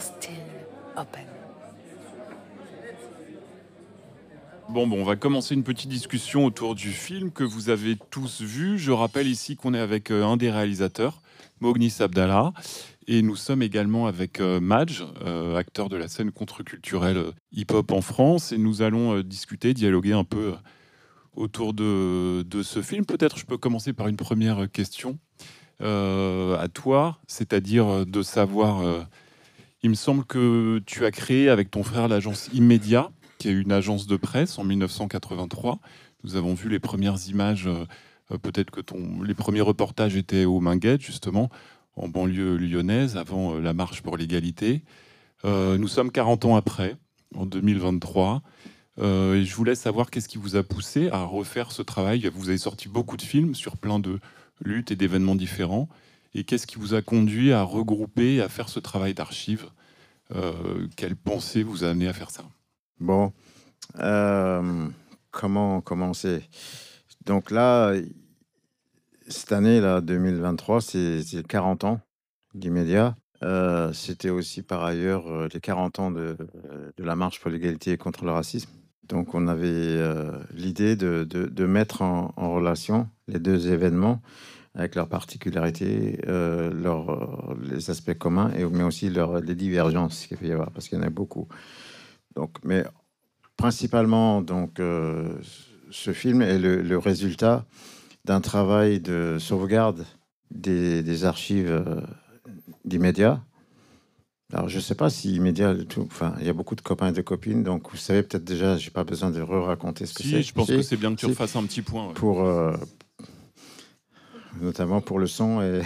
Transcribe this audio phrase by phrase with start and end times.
[0.00, 0.32] still
[0.96, 1.26] open.
[4.68, 8.42] Bon, bon, on va commencer une petite discussion autour du film que vous avez tous
[8.42, 8.78] vu.
[8.78, 11.22] Je rappelle ici qu'on est avec euh, un des réalisateurs,
[11.60, 12.52] Mognis Abdallah,
[13.06, 18.02] et nous sommes également avec euh, Madge, euh, acteur de la scène contre-culturelle hip-hop en
[18.02, 20.52] France, et nous allons discuter, dialoguer un peu
[21.34, 23.06] autour de, ce film.
[23.06, 25.18] Peut-être je peux commencer par une première question
[25.80, 29.06] à toi, c'est-à-dire de savoir,
[29.82, 33.72] il me semble que tu as créé avec ton frère l'agence Immédiat, qui est une
[33.72, 35.78] agence de presse en 1983.
[36.24, 37.84] Nous avons vu les premières images, euh,
[38.32, 38.80] euh, peut-être que
[39.24, 41.48] les premiers reportages étaient au Minguette, justement,
[41.96, 44.82] en banlieue lyonnaise, avant euh, la marche pour l'égalité.
[45.44, 46.96] Nous sommes 40 ans après,
[47.36, 48.42] en 2023.
[49.00, 52.28] Euh, et je voulais savoir qu'est-ce qui vous a poussé à refaire ce travail.
[52.34, 54.18] Vous avez sorti beaucoup de films sur plein de
[54.64, 55.88] luttes et d'événements différents.
[56.34, 59.66] Et qu'est-ce qui vous a conduit à regrouper, à faire ce travail d'archives
[60.34, 62.44] Euh, Quelle pensée vous a amené à faire ça?
[63.00, 63.32] Bon,
[63.98, 64.88] euh,
[65.30, 66.42] comment commencer?
[67.24, 67.94] Donc là,
[69.28, 72.00] cette année, là, 2023, c'est c'est 40 ans
[72.54, 73.16] d'immédiat.
[73.42, 76.36] Euh, C'était aussi par ailleurs euh, les 40 ans de,
[76.98, 78.70] la marche pour l'égalité et contre le racisme.
[79.04, 84.20] Donc on avait euh, l'idée de, mettre en relation les deux événements
[84.78, 90.36] avec leurs particularités, euh, leurs, les aspects communs, et, mais aussi leurs, les divergences qu'il
[90.38, 91.48] peut y avoir, parce qu'il y en a beaucoup.
[92.36, 92.84] Donc, mais
[93.56, 95.28] principalement, donc, euh,
[95.90, 97.66] ce film est le, le résultat
[98.24, 100.04] d'un travail de sauvegarde
[100.50, 102.00] des, des archives euh.
[104.52, 107.08] Alors, je ne sais pas si immédiat, tout, enfin, il y a beaucoup de copains
[107.08, 110.22] et de copines, donc vous savez peut-être déjà, j'ai pas besoin de re-raconter ce que
[110.22, 110.42] c'est.
[110.42, 111.32] Si, je pense Si, que c'est bien que tu si.
[111.32, 112.08] refasses un petit point.
[112.08, 112.14] ouais.
[112.14, 112.74] pour euh,
[114.60, 115.60] notamment pour le son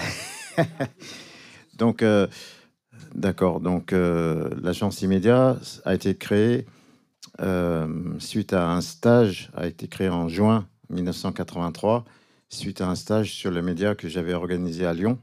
[1.78, 2.26] donc euh,
[3.14, 6.66] d'accord donc euh, l'agence immédiat a été créée
[7.40, 7.88] euh,
[8.18, 12.04] suite à un stage a été créé en juin 1983
[12.48, 15.18] suite à un stage sur le média que j'avais organisé à Lyon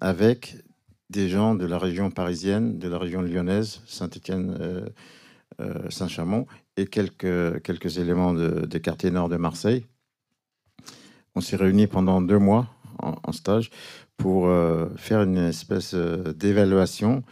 [0.00, 0.56] avec
[1.08, 4.84] des gens de la région parisienne de la région lyonnaise Saint-Étienne
[5.88, 6.46] Saint-Chamond
[6.76, 9.86] et quelques, quelques éléments de- des quartiers nord de Marseille.
[11.34, 12.66] On s'est réunis pendant deux mois
[12.98, 13.70] en, stage
[14.16, 17.22] pour euh, faire une espèce euh, d'évaluation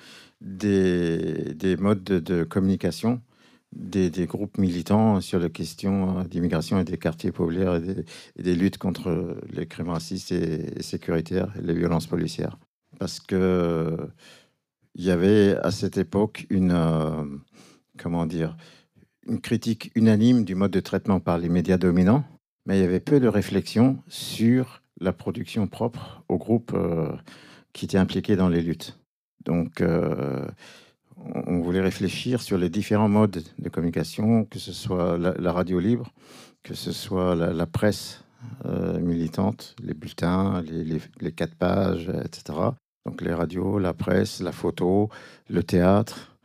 [0.41, 3.20] des, des modes de, communication
[3.72, 8.04] des, groupes militants sur les questions euh, d'immigration et des quartiers populaires et
[8.42, 12.56] des, luttes contre les crimes racistes et, sécuritaires et les violences policières.
[12.98, 13.97] Parce que
[14.94, 16.75] il y avait à cette époque une,
[17.98, 18.56] comment dire,
[19.28, 22.25] une critique unanime du mode de traitement par les médias dominants,
[22.69, 27.11] mais il y avait peu de réflexion sur la production propre aux groupes euh,
[27.73, 28.99] qui étaient impliqués dans les luttes.
[29.45, 30.47] Donc, euh,
[31.17, 36.12] on voulait réfléchir sur les différents modes de communication, que ce soit la, radio libre,
[36.62, 38.23] que ce soit la, presse
[38.67, 42.59] euh, militante, les bulletins, les, quatre pages, etc.
[43.07, 45.09] Donc les radios, la presse, la photo,
[45.49, 46.37] le théâtre,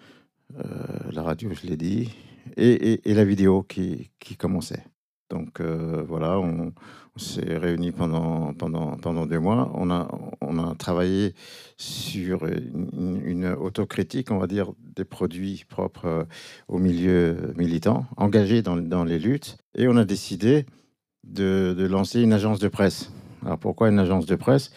[1.11, 2.09] la radio, je l'ai dit,
[2.57, 4.83] et, la vidéo qui commençait.
[5.29, 6.73] Donc euh, voilà, on,
[7.15, 9.71] s'est réunis pendant, pendant, pendant deux mois.
[9.75, 10.07] On a,
[10.41, 11.35] on a travaillé
[11.77, 16.23] sur une, une autocritique, on va dire, des produits propres euh,
[16.67, 19.57] au milieu militant, engagés dans, dans les luttes.
[19.75, 20.65] Et on a décidé
[21.23, 23.11] de, de lancer une agence de presse.
[23.45, 24.71] Alors pourquoi une agence de presse?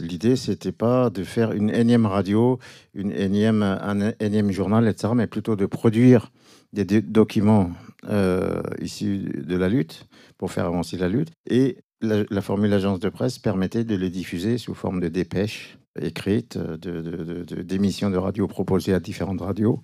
[0.00, 2.58] L'idée, c'était pas de faire une énième radio,
[2.94, 6.32] une énième, un énième journal, etc., mais plutôt de produire
[6.72, 7.70] des do- documents
[8.08, 10.06] euh, issus de la lutte
[10.38, 11.30] pour faire avancer la lutte.
[11.48, 16.56] Et la, formule agence de presse permettait de les diffuser sous forme de dépêches écrites,
[16.56, 19.82] de, de- de- de- d'émissions de radio proposées à différentes radios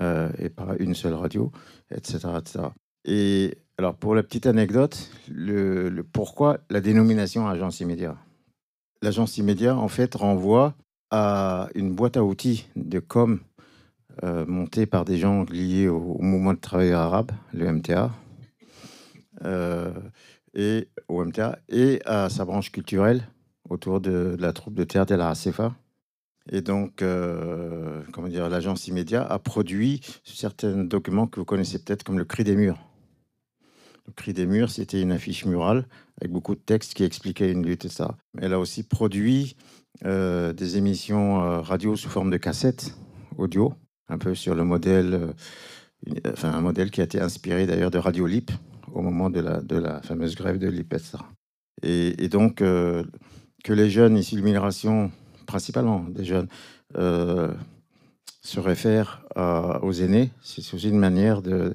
[0.00, 1.50] euh, et par une seule radio,
[1.90, 2.28] etc..
[3.04, 8.16] Et alors, pour la petite anecdote, le pourquoi la dénomination agence immédiat?
[9.02, 10.74] L'agence immédiat, en fait, renvoie
[11.10, 13.40] à une boîte à outils de com
[14.22, 18.10] euh, montée par des gens liés au, mouvement de travailleurs arabes, le MTA,
[19.44, 19.92] euh,
[20.52, 23.22] et au MTA, et à sa branche culturelle
[23.68, 25.74] autour de, la troupe de théâtre de la RACFA.
[26.50, 32.02] Et donc, euh, comment dire, l'agence immédiat a produit certains documents que vous connaissez peut-être
[32.02, 32.78] comme le Cri des murs.
[34.06, 35.86] Le Cri des murs, c'était une affiche murale
[36.20, 38.16] avec beaucoup de textes qui expliquaient une lutte et ça.
[38.38, 39.56] Elle a aussi produit
[40.04, 42.94] euh, des émissions radio sous forme de cassettes
[43.38, 43.72] audio,
[44.10, 45.32] un peu sur le modèle, euh,
[46.06, 48.50] une- enfin un modèle qui a été inspiré d'ailleurs de Radio Lip
[48.92, 51.18] au moment de la, de la fameuse grève de Lip, etc.
[51.82, 53.04] Et, donc, euh,
[53.64, 55.10] que les jeunes de l'immigration
[55.46, 56.48] principalement des jeunes,
[58.42, 59.22] se réfèrent
[59.82, 60.30] aux aînés.
[60.42, 61.74] C'est aussi une manière de,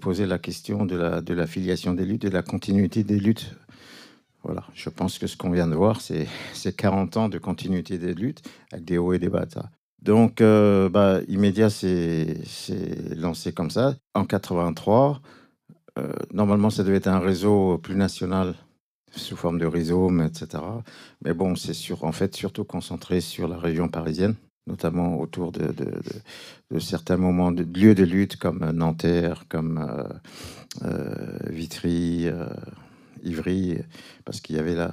[0.00, 3.54] poser la question de la, de la filiation des luttes, de la continuité des luttes.
[4.42, 6.26] Voilà, je pense que ce qu'on vient de voir, c'est
[6.76, 8.42] 40 ans de continuité des luttes
[8.72, 9.46] avec des hauts et des bas.
[10.04, 12.36] Donc, euh, bah, Immédiat s'est
[13.16, 13.96] lancé comme ça.
[14.12, 15.22] En 83,
[15.98, 18.54] euh, normalement, ça devait être un réseau plus national
[19.12, 20.62] sous forme de rhizome, etc.
[21.24, 24.34] Mais bon, c'est en fait surtout concentré sur la région parisienne,
[24.66, 25.72] notamment autour de,
[26.80, 30.10] certains moments de lieux de lutte comme Nanterre, comme
[30.82, 32.26] euh, Vitry,
[33.22, 33.78] Ivry,
[34.26, 34.92] parce qu'il y avait là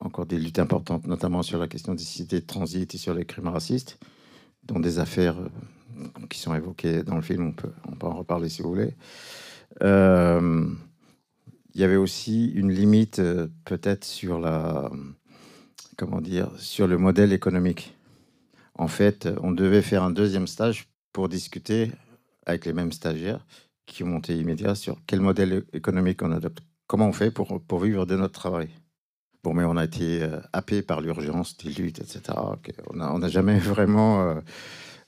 [0.00, 3.26] encore des luttes importantes, notamment sur la question des cités de transit et sur les
[3.26, 3.98] crimes racistes
[4.68, 7.48] dans des affaires euh, qui sont évoquées dans le film.
[7.48, 8.94] On peut, on peut en reparler si vous voulez.
[9.82, 10.66] Euh,
[11.74, 14.90] il y avait aussi une limite euh, peut-être sur la
[15.96, 17.96] comment dire sur le modèle économique.
[18.74, 21.90] En fait, on devait faire un deuxième stage pour discuter
[22.46, 23.44] avec les mêmes stagiaires
[23.86, 26.60] qui ont monté immédiat sur quel modèle économique on adopte.
[26.86, 28.68] Comment on fait pour, pour vivre de notre travail?
[29.44, 32.20] Bon, mais on a été euh, happé par l'urgence des luttes, etc.
[32.90, 34.40] On n'a jamais vraiment euh,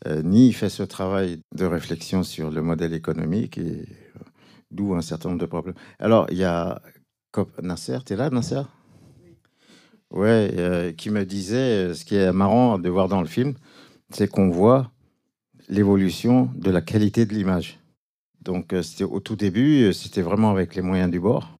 [0.06, 3.88] euh, ni fait ce travail de réflexion sur le modèle économique, et
[4.70, 5.74] d'où un certain nombre de problèmes.
[5.98, 6.80] Alors, il y a
[7.62, 8.62] Nasser, tu es là, Nasser?
[10.12, 13.54] Ouais, qui me disait, ce qui est marrant de voir dans le film,
[14.10, 14.90] c'est qu'on voit
[15.68, 17.78] l'évolution de la qualité de l'image.
[18.42, 21.59] Donc, c'était au tout début, c'était vraiment avec les moyens du bord.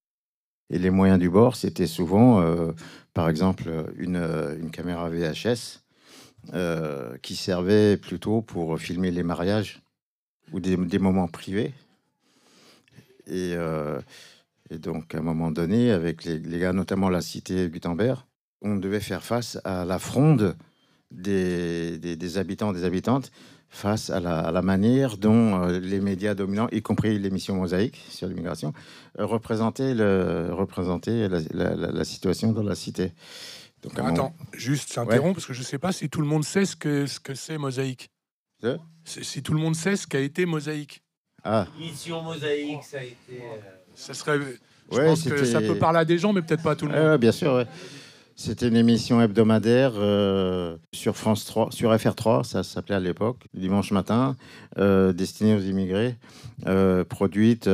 [0.71, 2.73] Et les moyens du bord, c'était souvent, euh,
[3.13, 4.17] par exemple, une,
[4.61, 5.81] une caméra VHS
[6.55, 9.83] euh, qui servait plutôt pour filmer les mariages
[10.53, 11.75] ou des, moments privés.
[13.27, 14.01] Et, euh,
[14.71, 18.21] donc, à un moment donné, avec les, les, gars, notamment la cité Gutenberg,
[18.63, 20.57] on devait faire face à la fronde
[21.11, 23.33] des, des, des habitants, des habitantes,
[23.71, 28.75] face à la, manière dont euh, les médias dominants, y compris l'émission Mosaïque sur l'immigration,
[29.19, 33.13] euh, représentaient, le, représentaient la, situation dans la cité.
[33.83, 36.67] Donc, Attends, juste, j'interromps parce que je ne sais pas si tout le monde sait
[36.67, 38.11] ce que ce que c'est Mosaïque.
[39.05, 41.03] si tout le monde sait ce qu'a été Mosaïque.
[41.45, 41.67] Ah.
[41.79, 43.17] Mission Mosaïque, ça a été.
[43.33, 43.61] Euh,
[43.95, 44.39] ça serait.
[44.93, 46.93] Je pense que ça peut parler à des gens, mais peut-être pas à tout le
[46.93, 47.21] monde.
[47.21, 47.65] bien sûr.
[48.43, 53.93] C'était une émission hebdomadaire euh, sur France 3, sur FR3, ça s'appelait à l'époque, dimanche
[53.93, 54.35] matin,
[54.79, 56.17] euh, destinée aux immigrés,
[56.67, 57.69] euh, produite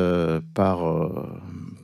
[0.54, 1.12] par,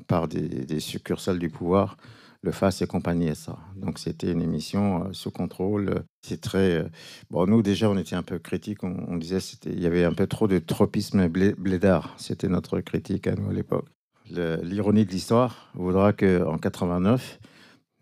[0.08, 1.96] par des, succursales du pouvoir,
[2.42, 3.56] le FAS et compagnie ça.
[3.76, 6.02] Donc c'était une émission sous contrôle.
[6.26, 6.84] C'est très
[7.30, 7.46] bon.
[7.46, 8.82] Nous déjà, on était un peu critiques.
[8.82, 12.14] On, disait il y avait un peu trop de tropisme blédard.
[12.16, 13.86] C'était notre critique à nous à l'époque.
[14.28, 17.38] L'ironie de l'histoire voudra que en 89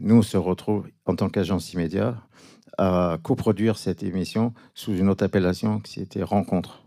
[0.00, 2.16] nous, se retrouve en tant qu'agence immédiate
[2.78, 6.82] à coproduire cette émission sous une autre appellation qui était Rencontre.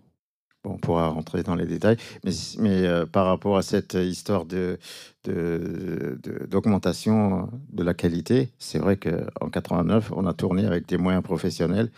[0.63, 4.45] Bon, on pourra rentrer dans les détails, mais, mais euh, par rapport à cette histoire
[4.45, 4.79] de,
[5.25, 11.91] d'augmentation de, la qualité, c'est vrai qu'en 89, on a tourné avec des moyens professionnels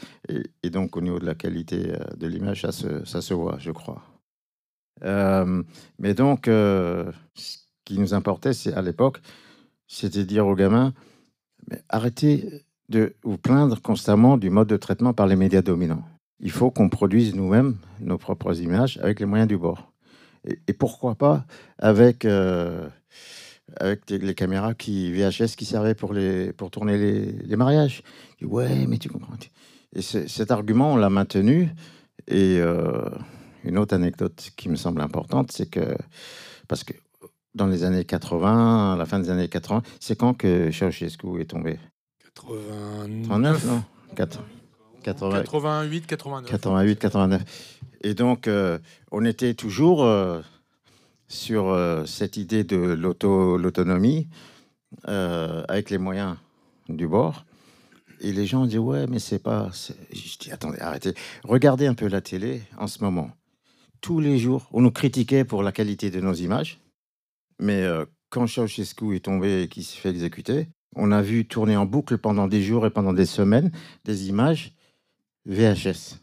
[0.64, 3.58] et, donc au niveau de la qualité euh, de l'image, ça se, ça se voit,
[3.60, 4.02] je crois.
[5.04, 5.62] Euh,
[6.00, 7.12] mais donc, ce
[7.86, 9.22] qui nous importait, à l'époque,
[9.88, 10.94] c'était dire aux gamins,
[11.90, 16.04] arrêtez de vous plaindre constamment du mode de traitement par les médias dominants.
[16.40, 19.92] Il faut qu'on produise nous-mêmes nos propres images avec les moyens du bord.
[20.68, 21.46] Et, pourquoi pas
[21.80, 22.88] avec, euh,
[23.78, 28.04] avec les, caméras qui, VHS qui servaient pour, les, pour tourner les, les mariages.
[28.44, 29.34] ouais, mais tu comprends.
[29.96, 31.70] Et cet argument, on l'a maintenu.
[32.28, 33.10] Et euh,
[33.64, 35.98] une autre anecdote qui me semble importante, c'est que,
[36.68, 36.94] parce que
[37.56, 39.82] dans les années 80, à la fin des années 80.
[40.00, 41.80] C'est quand que Ceausescu est tombé?
[42.36, 43.84] 89 non?
[45.04, 46.52] 88, 89.
[46.52, 47.44] 88, 89.
[48.02, 48.80] Et donc, euh,
[49.12, 50.42] on était toujours euh,
[51.28, 54.28] sur euh, cette idée de l'autonomie
[55.04, 56.36] avec les moyens
[56.90, 57.46] du bord.
[58.22, 59.70] Et les gens disent Ouais, mais c'est pas.
[60.12, 61.14] Je dis Attendez, arrêtez.
[61.44, 63.30] Regardez un peu la télé en ce moment.
[64.02, 66.80] Tous les jours, on nous critiquait pour la qualité de nos images.
[67.60, 67.86] Mais
[68.30, 72.18] quand Ceausescu est tombé et qu'il s'est fait exécuter, on a vu tourner en boucle
[72.18, 73.72] pendant des jours et pendant des semaines
[74.04, 74.74] des images
[75.46, 76.20] VHS,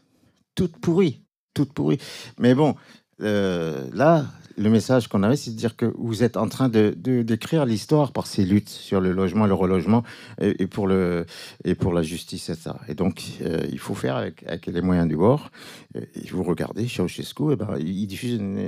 [0.55, 1.21] toutes pourries,
[1.53, 1.99] toutes pourries.
[2.39, 2.75] Mais bon,
[3.19, 4.25] là,
[4.57, 6.91] le message qu'on avait, c'est de dire que vous êtes en train de,
[7.21, 10.03] d'écrire l'histoire par ces luttes sur le logement, le relogement
[10.41, 12.71] et, pour, la justice, etc.
[12.87, 15.49] Et donc, euh, il faut faire avec, les moyens du bord.
[15.95, 18.59] Et vous regardez, Ceausescu, eh ben, il diffuse une,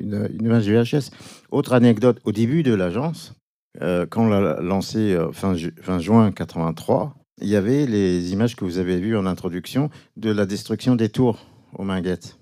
[0.00, 1.10] une, une, image VHS.
[1.50, 3.34] Autre anecdote, au début de l'agence,
[3.82, 8.54] euh, quand on l'a lancé euh, fin, fin juin 83, il y avait les images
[8.54, 12.38] que vous avez vues en introduction de la destruction des tours aux Minguettes,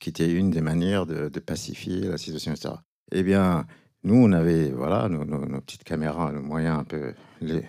[0.00, 2.74] qui était une des manières de, pacifier la situation, etc.
[3.12, 3.66] Eh bien,
[4.02, 7.64] nous, on avait voilà, nos, petites caméras, nos moyens un peu les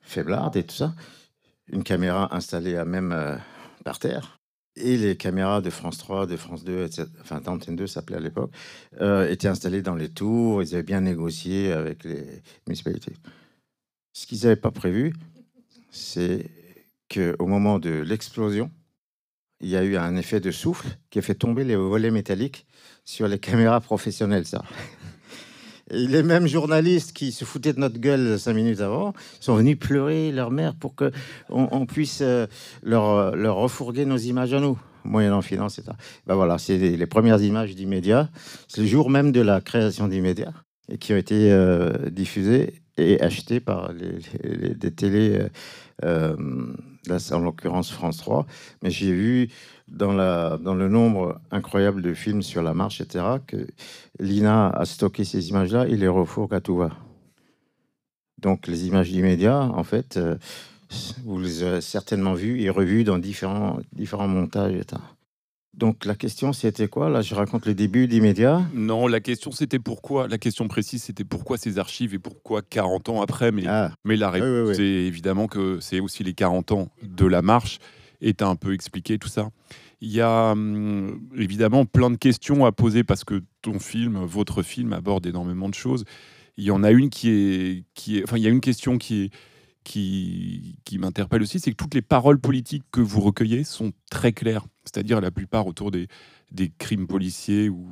[0.00, 0.94] faiblardes et tout ça.
[1.70, 3.36] Une caméra installée à même euh,
[3.84, 4.38] par terre.
[4.76, 8.20] Et les caméras de France 3, de France 2, etc., enfin d'Antenne 2 s'appelait à
[8.20, 8.52] l'époque,
[9.00, 10.62] euh, étaient installées dans les tours.
[10.62, 13.14] Ils avaient bien négocié avec les municipalités.
[14.12, 15.14] Ce qu'ils n'avaient pas prévu,
[15.90, 16.50] c'est
[17.12, 18.70] qu'au moment de l'explosion,
[19.60, 22.66] il y a eu un effet de souffle qui a fait tomber les volets métalliques
[23.04, 24.46] sur les caméras professionnelles.
[24.46, 24.62] Ça.
[25.90, 30.32] Les mêmes journalistes qui se foutaient de notre gueule cinq minutes avant sont venus pleurer
[30.32, 31.10] leur mère pour que
[31.48, 32.46] on, puisse euh,
[32.82, 35.96] leur, leur refourguer nos images à nous, moyennant finance, etc.
[36.26, 38.28] Ben voilà, c'est les, premières images d'immédiat.
[38.68, 40.52] C'est le jour même de la création d'immédiat
[40.90, 45.38] et qui ont été euh, diffusées et achetées par les, des télés.
[45.40, 45.48] Euh,
[46.04, 46.36] euh,
[47.06, 48.46] là, en l'occurrence France 3.
[48.82, 49.48] Mais j'ai vu
[49.88, 53.66] dans, le nombre incroyable de films sur la marche, etc., que
[54.20, 56.90] l'INA a stocké ces images-là et les refourgue à tout va.
[58.38, 60.36] Donc les images d'immédiat, en fait, euh,
[61.24, 65.00] vous les avez certainement vues et revues dans différents, différents montages, etc.
[65.78, 67.08] Donc la question c'était quoi?
[67.08, 68.62] Là je raconte le début d'immédiat.
[68.74, 70.26] Non, la question c'était pourquoi?
[70.26, 73.52] La question précise c'était pourquoi ces archives et pourquoi 40 ans après?
[73.52, 73.92] Mais, ah.
[74.04, 77.78] mais la réponse c'est évidemment que c'est aussi les 40 ans de la marche
[78.20, 79.50] et tu un peu expliqué tout ça.
[80.00, 84.64] Il y a hum, évidemment plein de questions à poser parce que ton film, votre
[84.64, 86.04] film aborde énormément de choses.
[86.56, 88.98] Il y en a une qui est, qui est, enfin il y a une question
[88.98, 89.30] qui est
[89.88, 94.32] qui, qui m'interpelle aussi, c'est que toutes les paroles politiques que vous recueillez sont très
[94.32, 96.08] claires, c'est-à-dire la plupart autour des,
[96.78, 97.86] crimes policiers ou,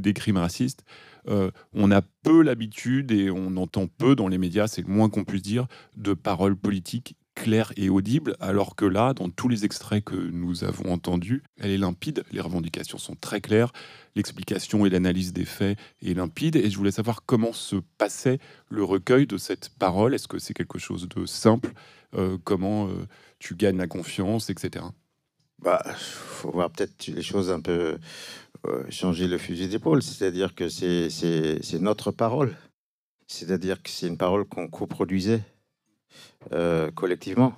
[0.00, 0.84] des crimes racistes.
[1.28, 5.08] Euh, on a peu l'habitude et on entend peu dans les médias, c'est le moins
[5.08, 9.64] qu'on puisse dire, de paroles politiques claire et audible, alors que là, dans tous les
[9.64, 13.72] extraits que nous avons entendus, elle est limpide, les revendications sont très claires,
[14.14, 18.84] l'explication et l'analyse des faits est limpide, et je voulais savoir comment se passait le
[18.84, 21.72] recueil de cette parole, est-ce que c'est quelque chose de simple,
[22.14, 23.06] euh, comment euh,
[23.38, 24.84] tu gagnes la confiance, etc.
[25.62, 27.98] Bah, faut voir peut-être les choses un peu
[28.66, 32.56] euh, changer le fusil d'épaule, c'est-à-dire que c'est notre parole,
[33.28, 35.42] c'est-à-dire que c'est une parole qu'on coproduisait
[36.52, 37.54] euh, collectivement.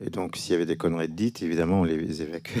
[0.00, 2.60] Et donc, s'il y avait des conneries dites, évidemment, on les évacuait.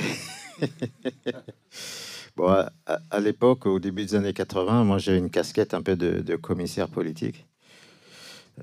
[2.36, 6.36] bon, à, l'époque, au début des années 80, moi, j'avais une casquette un peu de,
[6.36, 7.46] commissaire politique.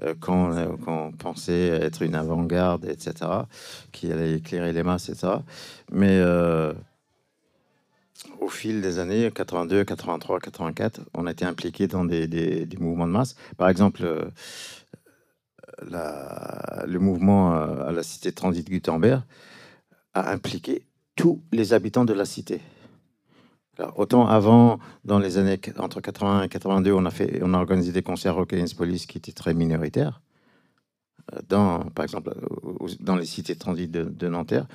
[0.03, 3.13] Euh, quand, quand, on pensait être une avant-garde, etc.,
[3.91, 5.33] qui allait éclairer les masses, etc.
[5.91, 6.73] Mais euh,
[8.39, 13.11] au fil des années 82, 83, 84, on a été impliqué dans des, mouvements de
[13.11, 13.35] masse.
[13.57, 14.31] Par exemple,
[15.81, 19.21] le mouvement euh, à la cité Transit Gutenberg
[20.13, 20.85] a impliqué
[21.15, 22.61] tous les habitants de la cité.
[23.95, 27.91] Autant avant, dans les années entre 80 et 82, on a, fait, on a organisé
[27.91, 30.21] des concerts Rock Police qui étaient très minoritaires.
[31.33, 32.33] Euh, dans, par exemple,
[32.99, 34.65] dans les cités transit de, Nanterre.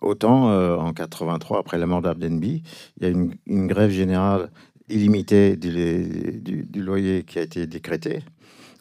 [0.00, 2.62] Autant euh, en 83, après la mort d'Abdenbi,
[2.96, 4.50] il y a une, une grève générale
[4.88, 8.20] illimitée du, loyer qui a été décrétée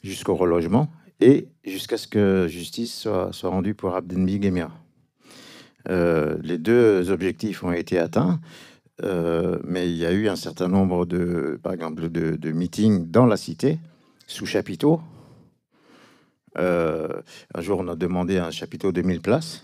[0.03, 4.71] jusqu'au relogement et jusqu'à ce que justice soit, rendue pour Abdenbi Gemia.
[5.89, 8.39] Euh, les deux objectifs ont été atteints,
[9.03, 13.25] euh, mais il y a eu un certain nombre de, par exemple, de, meetings dans
[13.25, 13.79] la cité,
[14.27, 15.01] sous chapiteau.
[16.57, 17.21] Euh,
[17.55, 19.63] un jour, on a demandé un chapiteau de 1000 places.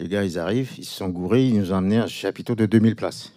[0.00, 2.66] Les gars, ils arrivent, ils se sont gourés, ils nous ont amené un chapiteau de
[2.66, 3.32] 2000 places.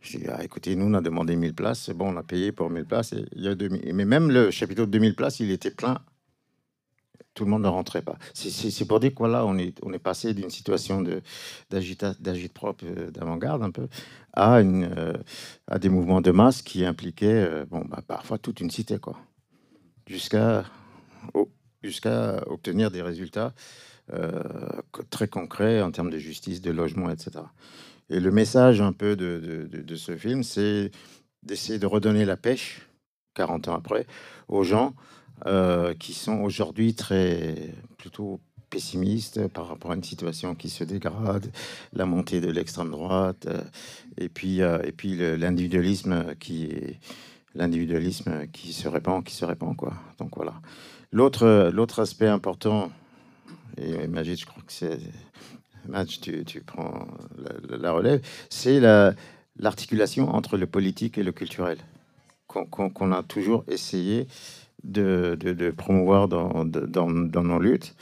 [0.00, 2.52] J'ai dit, ah, écoutez, nous, on a demandé 1000 places, c'est bon, on a payé
[2.52, 3.14] pour 1000 places.
[3.32, 3.94] Il y a 2000.
[3.94, 5.98] Mais même le chapiteau de 2000 places, il était plein.
[7.36, 8.16] Tout le monde ne rentrait pas.
[8.32, 11.04] C'est pour dire quoi là, on est, passé d'une situation
[11.70, 13.88] d'agite propre, euh, d'avant-garde un peu,
[14.38, 15.12] euh,
[15.66, 18.96] à des mouvements de masse qui impliquaient euh, bon, bah, parfois toute une cité.
[20.06, 20.64] Jusqu'à
[22.46, 23.52] obtenir des résultats
[25.10, 27.44] très concrets en termes de justice, de logement, etc.
[28.08, 30.90] Et le message un peu de, ce film, c'est
[31.42, 32.88] d'essayer de redonner la pêche,
[33.34, 34.06] 40 ans après,
[34.48, 34.94] aux gens
[35.44, 38.40] euh, qui sont aujourd'hui très plutôt
[38.70, 41.52] pessimistes par rapport à une situation qui se dégrade,
[41.92, 43.60] la montée de l'extrême droite, euh,
[44.16, 46.70] et puis, euh, et puis l'individualisme qui
[47.54, 49.94] l'individualisme qui se répand, qui se répand quoi.
[50.18, 50.54] Donc voilà.
[51.12, 52.90] L'autre l'autre aspect important,
[53.76, 54.98] et Magid, je crois que c'est
[55.86, 57.06] match, tu, tu prends
[57.68, 58.80] la, relève, c'est
[59.58, 61.78] l'articulation entre le politique et le culturel
[62.46, 64.26] qu'on a toujours essayé
[64.84, 67.94] de, promouvoir dans, dans, dans, nos luttes.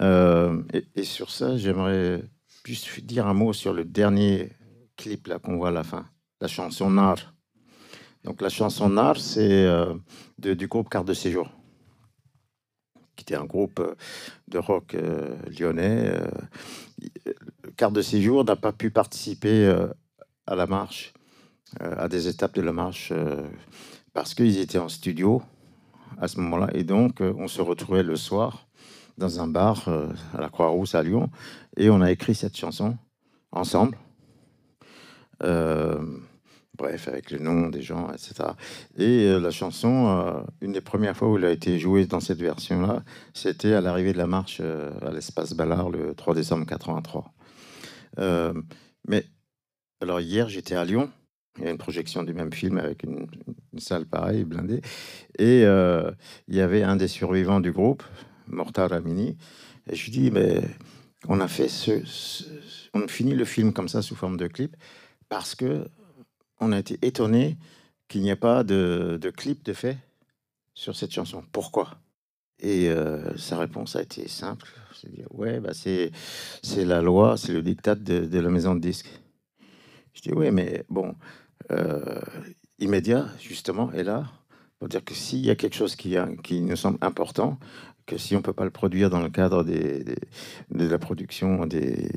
[0.00, 2.22] et, sur ça, j'aimerais
[2.64, 4.52] juste dire un mot sur le dernier
[4.96, 6.06] clip qu'on voit à la fin,
[6.40, 7.34] la chanson Nar.
[8.24, 9.66] Donc la chanson Nar, c'est
[10.38, 11.50] du groupe Carte de séjour
[13.16, 13.94] qui était un groupe euh,
[14.48, 16.08] de rock euh, lyonnais.
[16.08, 17.32] Euh,
[17.76, 19.66] carte de séjour n'a pas pu participer
[20.46, 21.12] à la marche,
[21.80, 23.12] à des étapes de la marche,
[24.12, 25.42] parce qu'ils étaient en studio
[26.20, 26.68] à ce moment-là.
[26.74, 28.66] Et donc, on se retrouvait le soir
[29.18, 29.88] dans un bar
[30.34, 31.30] à la Croix-Rousse à Lyon,
[31.76, 32.96] et on a écrit cette chanson
[33.50, 33.96] ensemble
[36.82, 38.50] bref, avec le nom des gens, etc.
[38.96, 42.20] Et euh, la chanson, euh, une des premières fois où elle a été jouée dans
[42.20, 43.04] cette version-là,
[43.34, 47.32] c'était à l'arrivée de la marche euh, à l'espace Ballard le 3 décembre 83.
[49.08, 49.24] mais
[50.00, 51.10] alors hier, j'étais à Lyon.
[51.58, 53.26] Il y a une projection du même film avec une,
[53.78, 54.80] salle pareille, blindée.
[55.38, 58.02] Et il y avait un des survivants du groupe,
[58.46, 59.36] Mortar Ramini.
[59.90, 60.62] Et je lui dis, mais
[61.28, 62.02] on a fait ce,
[62.94, 64.76] on finit le film comme ça sous forme de clip
[65.28, 65.86] parce que
[66.60, 67.58] on a été étonné
[68.08, 69.98] qu'il n'y ait pas de, clip de fait
[70.74, 71.42] sur cette chanson.
[71.50, 71.98] Pourquoi?
[72.60, 74.68] Et euh, sa réponse a été simple.
[74.94, 76.12] C'est dire, ouais, bah c'est,
[76.62, 79.10] c'est la loi, c'est le diktat de, la maison de disques.
[80.12, 81.12] Je dis, ouais, mais bon, euh,
[82.78, 84.24] immédiat, justement, est là
[84.82, 86.16] pour dire que s'il y a quelque chose qui,
[86.60, 87.56] nous semble important,
[88.04, 90.16] que si on ne peut pas le produire dans le cadre de
[90.72, 92.08] la production des,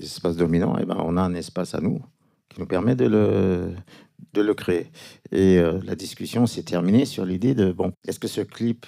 [0.00, 2.00] espaces dominants, eh ben, on a un espace à nous
[2.48, 3.74] qui nous permet de le,
[4.32, 4.90] de le créer.
[5.32, 8.86] Et euh, la discussion s'est terminée sur l'idée de, bon, est-ce que ce clip,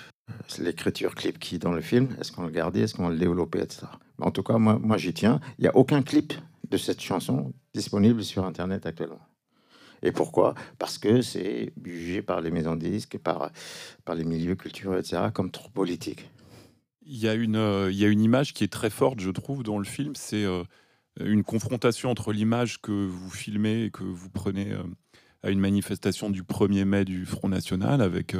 [0.58, 3.60] l'écriture clip qui est dans le film, est-ce qu'on le gardait, est-ce qu'on le développait,
[3.60, 3.82] etc.
[4.18, 5.40] En tout cas, moi, moi j'y tiens.
[5.58, 6.32] Il n'y a aucun clip
[6.70, 9.20] de cette chanson disponible sur Internet actuellement.
[10.02, 10.54] Et pourquoi?
[10.78, 13.50] Parce que c'est jugé par les maisons de disques, par,
[14.04, 16.30] par les milieux culturels, etc., comme trop politique.
[17.04, 19.30] Il y, a une, euh, il y a une image qui est très forte, je
[19.30, 20.12] trouve, dans le film.
[20.14, 20.62] C'est euh,
[21.20, 24.82] une confrontation entre l'image que vous filmez et que vous prenez euh,
[25.42, 28.36] à une manifestation du 1er mai du Front National avec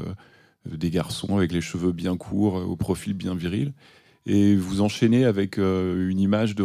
[0.64, 3.72] des garçons avec les cheveux bien courts, au profil bien viril,
[4.24, 6.62] et vous enchaînez avec une image de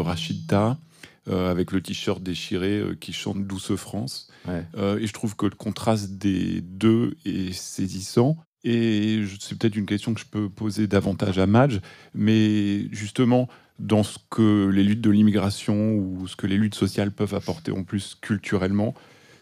[1.27, 4.29] Rachida avec le t-shirt déchiré qui chante Douce France.
[4.47, 8.37] et je trouve que le contraste des deux est saisissant.
[8.63, 11.79] Et c'est peut-être une question que je peux poser davantage à Madge,
[12.13, 13.47] mais justement,
[13.79, 17.71] dans ce que les luttes de l'immigration ou ce que les luttes sociales peuvent apporter
[17.71, 18.93] en plus culturellement,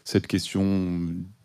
[0.04, 1.00] cette question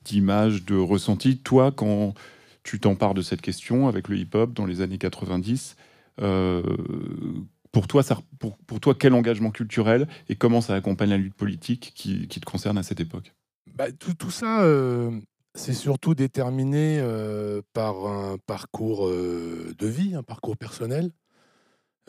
[0.05, 1.39] d'image, de ressenti.
[1.39, 2.15] Toi, quand
[2.63, 5.77] tu t'empares de cette question avec le hip-hop dans les années 90,
[6.21, 6.63] euh,
[7.73, 11.35] pour, toi, ça, pour, pour, toi, quel engagement culturel et comment ça accompagne la lutte
[11.35, 13.33] politique qui, qui te concerne à cette époque?
[13.75, 15.11] Bah, tout, tout, ça, euh,
[15.55, 21.11] c'est surtout déterminé euh, par un parcours de vie, un parcours personnel.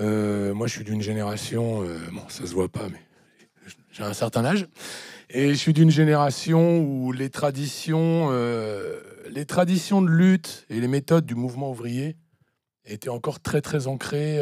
[0.01, 3.01] Euh, moi, je suis d'une génération, euh, bon, ça se voit pas, mais
[3.91, 4.67] j'ai un certain âge,
[5.29, 10.87] et je suis d'une génération où les traditions, euh, les traditions de lutte et les
[10.87, 12.15] méthodes du mouvement ouvrier
[12.85, 14.39] étaient encore très très ancrées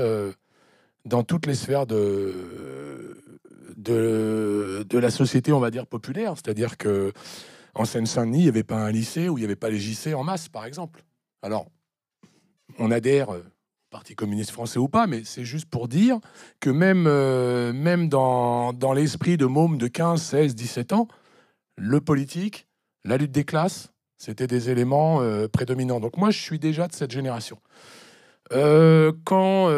[1.06, 3.16] dans toutes les sphères de,
[3.78, 6.34] de, la société, on va dire populaire.
[6.36, 7.14] C'est-à-dire que
[7.76, 10.14] en Seine-Saint-Denis, il n'y avait pas un lycée où il n'y avait pas les JC
[10.14, 11.04] en masse, par exemple.
[11.42, 11.68] Alors,
[12.78, 13.30] on adhère
[13.90, 16.20] Parti communiste français ou pas, mais c'est juste pour dire
[16.60, 21.08] que même, euh, même dans, dans l'esprit de mômes de 15, 16, 17 ans,
[21.76, 22.68] le politique,
[23.04, 26.00] la lutte des classes, c'était des éléments euh, prédominants.
[26.00, 27.58] Donc moi, je suis déjà de cette génération.
[28.52, 29.70] Euh, quand,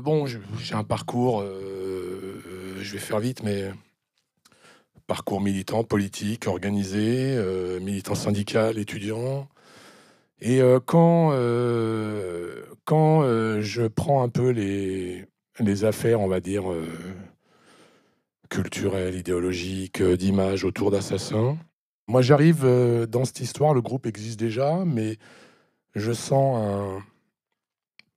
[0.00, 3.70] bon, j'ai un parcours, je vais faire vite, mais
[5.06, 7.36] parcours militant, politique, organisé,
[7.80, 9.48] militant syndical, étudiant,
[10.40, 15.24] et euh, quand, euh, quand euh, je prends un peu les,
[15.58, 16.64] les affaires, on va dire,
[18.48, 21.58] culturelles, idéologiques, d'images autour d'assassins,
[22.06, 22.64] moi j'arrive
[23.08, 25.16] dans cette histoire, le groupe existe déjà, mais
[25.94, 27.02] je sens un,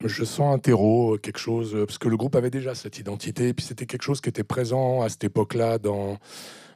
[0.04, 3.54] je sens un terreau, quelque chose, parce que le groupe avait déjà cette identité, et
[3.54, 6.18] puis c'était quelque chose qui était présent à cette époque-là dans,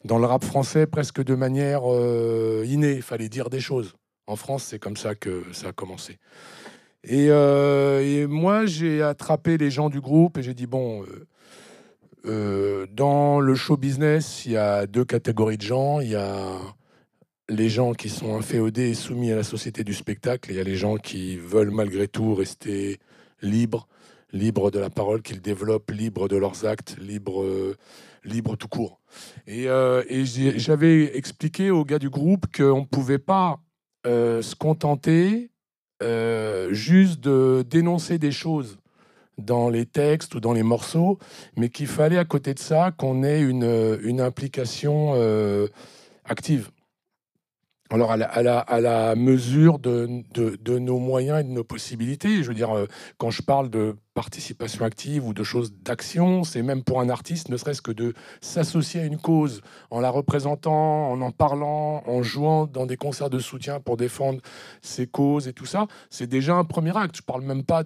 [0.05, 1.83] dans le rap français presque de manière
[2.65, 3.95] innée, il fallait dire des choses.
[4.27, 6.19] En France, c'est comme ça que ça a commencé.
[7.09, 11.27] Et, euh, moi, j'ai attrapé les gens du groupe et j'ai dit, bon, euh,
[12.27, 16.01] euh, dans le show business, il y a deux catégories de gens.
[16.01, 16.59] Il y a
[17.49, 20.61] les gens qui sont inféodés et soumis à la société du spectacle, et il y
[20.61, 22.99] a les gens qui veulent malgré tout rester
[23.43, 23.89] libres,
[24.33, 27.45] libres de la parole qu'ils développent, libres de leurs actes, libres,
[28.57, 29.01] tout court.
[29.47, 33.61] Et, et j'avais expliqué aux gars du groupe qu'on ne pouvait pas
[34.07, 35.51] euh, se contenter
[36.03, 38.79] euh, juste de dénoncer des choses
[39.37, 41.19] dans les textes ou dans les morceaux,
[41.57, 45.67] mais qu'il fallait à côté de ça qu'on ait une, implication euh,
[46.25, 46.71] active.
[47.91, 52.43] Alors à la, mesure de, de, de, nos moyens et de nos possibilités.
[52.43, 52.87] Je veux dire, euh,
[53.19, 57.51] quand je parle de participation active ou de choses d'action, c'est même pour un artiste,
[57.51, 62.23] ne serait-ce que de s'associer à une cause en la représentant, en en parlant, en
[62.23, 64.41] jouant dans des concerts de soutien pour défendre
[64.81, 67.19] ses causes et tout ça, c'est déjà un premier acte.
[67.19, 67.85] Je parle même pas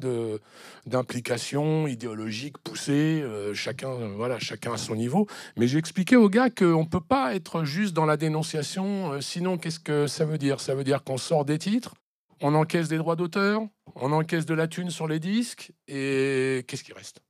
[0.86, 6.48] d'implication idéologique poussée, euh, chacun voilà, chacun à son niveau, mais j'ai expliqué aux gars
[6.48, 10.60] qu'on peut pas être juste dans la dénonciation, euh, sinon qu'est-ce que ça veut dire?
[10.60, 11.94] Ça veut dire qu'on sort des titres,
[12.40, 13.62] on encaisse des droits d'auteur,
[13.94, 17.20] on encaisse de la thune sur les disques, et qu'est-ce qui reste?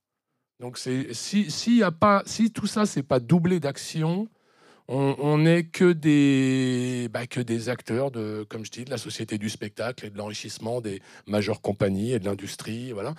[0.60, 4.28] Donc si, tout ça, c'est pas doublé d'action,
[4.92, 10.04] on n'est que des, bah, que des acteurs de, comme de la société du spectacle
[10.04, 13.14] et de l'enrichissement des majeures compagnies et de l'industrie, voilà.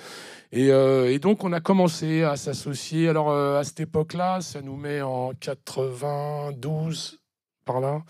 [0.51, 3.07] Et, euh, donc on a commencé à s'associer.
[3.07, 7.21] Alors euh, à cette époque-là, ça nous met en 92
[7.63, 8.03] par là.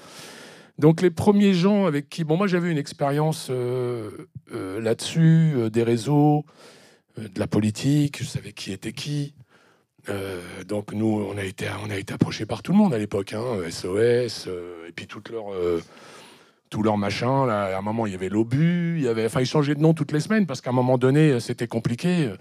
[0.82, 4.10] Donc les premiers gens avec qui, bon moi j'avais une expérience euh,
[4.52, 6.44] euh, là-dessus, euh, des réseaux,
[7.18, 9.36] de la politique, je savais qui était qui.
[10.68, 13.34] Donc nous on a été on a été approché par tout le monde à l'époque,
[13.34, 14.48] hein, SOS
[14.88, 15.46] et puis toute leur
[16.72, 17.46] tout leur machin.
[17.46, 20.20] Là, à un moment il y avait l'obus, il y avait, de nom toutes les
[20.20, 22.32] semaines parce qu'à un moment donné c'était compliqué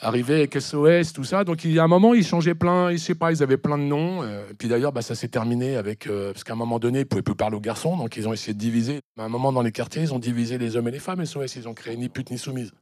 [0.00, 1.44] arrivé avec SOS, tout ça.
[1.44, 3.78] Donc il y a un moment, ils changeaient plein, je sais pas, ils avaient plein
[3.78, 4.22] de noms.
[4.22, 7.06] Euh, puis d'ailleurs, bah, ça s'est terminé avec euh, parce qu'à un moment donné, ils
[7.06, 9.00] pouvaient plus parler aux garçons, donc ils ont essayé de diviser.
[9.18, 11.24] À un moment dans les quartiers, ils ont divisé les hommes et les femmes.
[11.24, 12.72] SOS, ils ont créé ni pute ni soumise.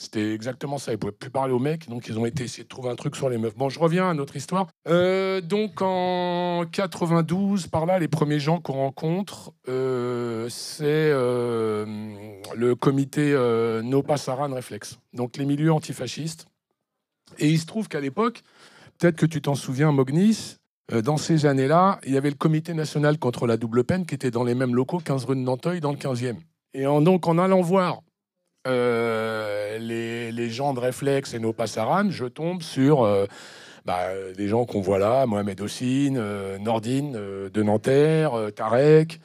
[0.00, 0.92] C'était exactement ça.
[0.92, 3.28] Ils pouvaient plus parler aux mecs, donc ils ont été de trouver un truc sur
[3.28, 3.56] les meufs.
[3.56, 4.68] Bon, je reviens à notre histoire.
[4.86, 11.84] Euh, donc en 92, par là, les premiers gens qu'on rencontre, euh, c'est euh,
[12.54, 13.32] le comité
[13.82, 15.00] No Passaran Reflex.
[15.14, 16.46] Donc les milieux antifascistes.
[17.40, 18.42] Et il se trouve qu'à l'époque,
[18.98, 20.58] peut-être que tu t'en souviens, Mognis,
[21.02, 24.30] dans ces années-là, il y avait le comité national contre la double peine qui était
[24.30, 26.36] dans les mêmes locaux, 15 rue de Nanteuil, dans le 15e.
[26.72, 28.02] Et en, donc en allant voir
[28.68, 33.26] euh, les, les, gens de Réflexe et nos Passaran, je tombe sur euh,
[33.84, 39.20] bah, des gens qu'on voit là, Mohamed Hossine, euh, Nordine de Nanterre, euh, Tarek.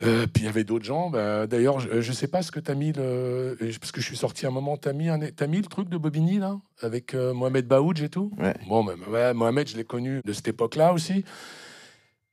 [0.00, 1.10] puis il y avait d'autres gens.
[1.10, 3.56] Bah, D'ailleurs, je ne sais pas ce que tu as mis, le...
[3.80, 5.20] parce que je suis sorti un moment, tu as, mis un...
[5.20, 8.32] as mis le truc de Bobigny, là, avec Mohamed Baoudj et tout?
[8.38, 8.54] Ouais.
[8.68, 11.24] Bon, bah, ouais, Mohamed, je l'ai connu de cette époque-là aussi.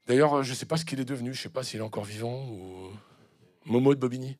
[0.07, 1.83] D'ailleurs, je ne sais pas ce qu'il est devenu, je ne sais pas s'il est
[1.83, 2.91] encore vivant ou...
[3.65, 4.37] Momo de Bobigny.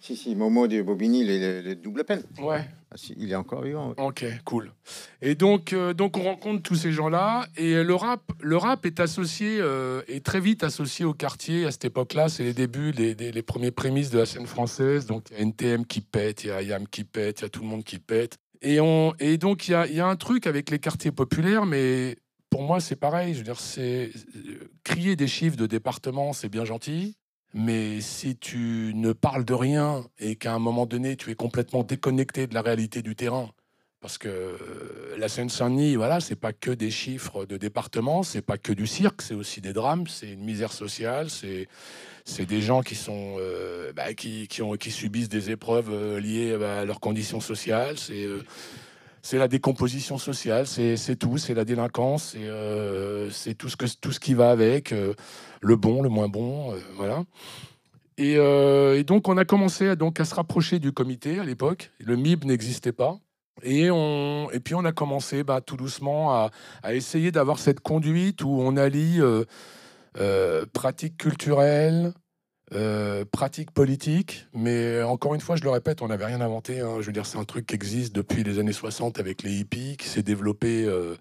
[0.00, 2.22] Si, si, Momo de Bobigny, les, les double peine.
[2.40, 2.64] Ouais.
[2.90, 3.88] Ah, si, il est encore vivant.
[3.88, 3.94] Ouais.
[3.98, 4.72] Ok, cool.
[5.20, 7.46] Et donc, euh, donc on rencontre tous ces gens-là.
[7.56, 11.72] Et le rap, le rap est associé, euh, est très vite associé au quartier à
[11.72, 12.28] cette époque-là.
[12.28, 15.06] C'est les débuts, les, les, les, premiers prémices de la scène française.
[15.06, 17.46] Donc, il y a NTM qui pète, il y a Yam qui pète, il y
[17.46, 18.36] a tout le monde qui pète.
[18.62, 21.66] Et, on, et donc, il y a, y a un truc avec les quartiers populaires,
[21.66, 22.16] mais
[22.50, 23.34] pour moi, c'est pareil.
[23.34, 24.10] Je veux dire, c'est
[24.84, 27.16] crier des chiffres de département, c'est bien gentil.
[27.54, 31.82] Mais si tu ne parles de rien et qu'à un moment donné, tu es complètement
[31.82, 33.50] déconnecté de la réalité du terrain,
[34.00, 34.56] parce que
[35.16, 39.22] la Seine-Saint-Denis, voilà, c'est pas que des chiffres de département, c'est pas que du cirque,
[39.22, 41.68] c'est aussi des drames, c'est une misère sociale, c'est
[42.24, 46.20] c'est des gens qui sont euh, bah, qui, qui, ont, qui subissent des épreuves euh,
[46.20, 48.42] liées bah, à leurs conditions sociales, euh,
[49.28, 54.20] c'est la décomposition sociale, c'est tout, c'est la délinquance, c'est euh, tout, ce tout ce
[54.20, 55.12] qui va avec, euh,
[55.60, 57.24] le bon, le moins bon, euh, voilà.
[58.16, 61.90] Et, et, donc on a commencé à, donc, à se rapprocher du comité à l'époque,
[61.98, 63.18] le MIB n'existait pas.
[63.62, 66.50] Et, on, et puis on a commencé bah, tout doucement à,
[66.82, 69.20] à essayer d'avoir cette conduite où on allie
[70.72, 72.14] pratique culturelle,
[72.74, 76.80] euh, pratique politique, mais encore une fois, je le répète, on n'avait rien inventé.
[76.80, 76.96] Hein.
[77.00, 79.96] Je veux dire, c'est un truc qui existe depuis les années 60 avec les hippies,
[79.96, 81.16] qui s'est développé euh,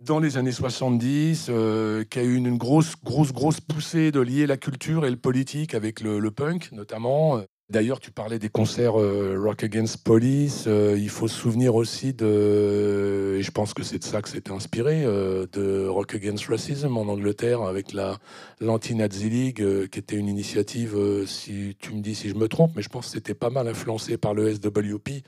[0.00, 4.46] dans les années 70, euh, qui a eu une grosse, grosse, grosse poussée de lier
[4.46, 7.40] la culture et le politique avec le, le punk, notamment.
[7.70, 10.64] D'ailleurs, tu parlais des concerts euh, Rock Against Police.
[10.66, 14.30] Euh, il faut se souvenir aussi de, et je pense que c'est de ça que
[14.30, 18.16] c'était inspiré, euh, de Rock Against Racism en Angleterre avec la
[18.60, 22.48] l'Anti-Nazi League, euh, qui était une initiative, euh, si tu me dis si je me
[22.48, 25.22] trompe, mais je pense que c'était pas mal influencé par le SWP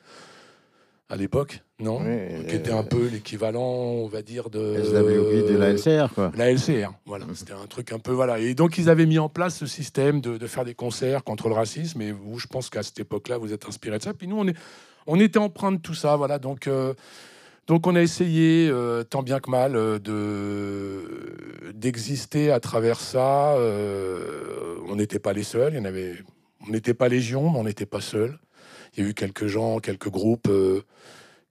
[1.10, 4.58] à l'époque, non Oui, Qui était un peu l'équivalent, on va dire, de...
[4.58, 6.30] De la LCR, quoi.
[6.36, 7.26] La LCR, voilà.
[7.26, 7.34] Mhm.
[7.34, 8.12] C'était un truc un peu...
[8.12, 8.38] Voilà.
[8.38, 11.48] Et donc, ils avaient mis en place ce système de, de faire des concerts contre
[11.48, 12.00] le racisme.
[12.00, 14.14] Et vous, je pense qu'à cette époque-là, vous êtes inspiré de ça.
[14.14, 14.56] Puis nous, on, est,
[15.08, 16.38] on était empreints de tout ça, voilà.
[16.38, 16.66] Donc...
[16.66, 16.94] Euh,
[17.66, 23.52] donc on a essayé, euh, tant bien que mal, euh, de d'exister à travers ça.
[23.52, 25.74] Euh, on n'était pas les seuls.
[25.74, 26.16] Il y en avait,
[26.66, 28.40] on n'était pas légion, mais on n'était pas seuls.
[28.94, 30.82] Il y a eu quelques gens, quelques groupes euh,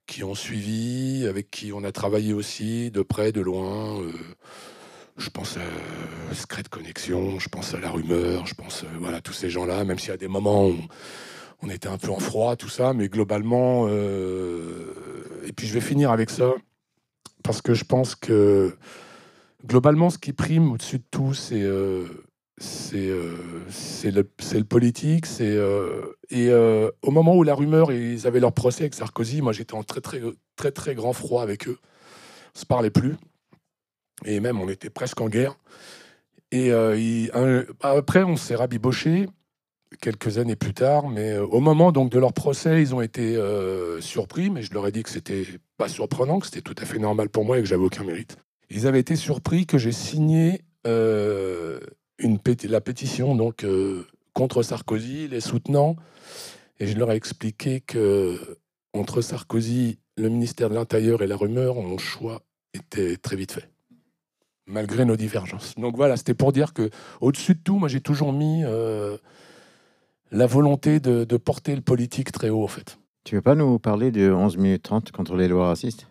[0.06, 4.00] qui ont suivi, avec qui on a travaillé aussi, de près, de loin.
[4.00, 4.12] euh,
[5.16, 9.32] je pense à Secret Connexion, je pense à La Rumeur, je pense, euh, voilà, tous
[9.32, 10.78] ces gens-là, même y a des moments où
[11.62, 13.88] on était un peu en froid, tout ça, mais globalement.
[13.88, 16.52] et puis je vais finir avec ça,
[17.42, 18.74] parce que je pense que
[19.66, 21.66] globalement, ce qui prime au-dessus de tout, c'est
[22.58, 25.26] c'est le, politique.
[25.26, 25.58] C'est
[26.30, 29.74] et euh, au moment où la rumeur, ils avaient leur procès avec Sarkozy, moi j'étais
[29.74, 30.20] en très très
[30.56, 31.78] très très grand froid avec eux.
[32.54, 33.16] On se parlait plus
[34.24, 35.56] et même on était presque en guerre.
[36.52, 39.28] Et euh, après, on s'est rabiboché
[40.00, 43.36] quelques années plus tard, mais euh, au moment donc de leur procès, ils ont été
[44.00, 45.44] surpris, mais je leur ai dit que c'était
[45.78, 48.36] pas surprenant, que c'était tout à fait normal pour moi et que j'avais aucun mérite.
[48.70, 52.38] Ils avaient été surpris que j'ai signé une
[52.68, 53.64] la pétition donc
[54.32, 55.96] contre Sarkozy, les soutenant,
[56.80, 58.58] et je leur ai expliqué que
[58.92, 62.42] entre Sarkozy, le ministère de l'Intérieur et la rumeur, mon choix
[62.74, 63.70] était très vite fait,
[64.66, 65.74] malgré nos divergences.
[65.76, 66.90] Donc voilà, c'était pour dire que
[67.20, 69.16] au-dessus de tout, moi j'ai toujours mis euh,
[70.32, 72.98] la volonté de, de porter le politique très haut, en fait.
[73.24, 76.09] Tu veux pas nous parler de 11 minutes 30 contre les lois racistes?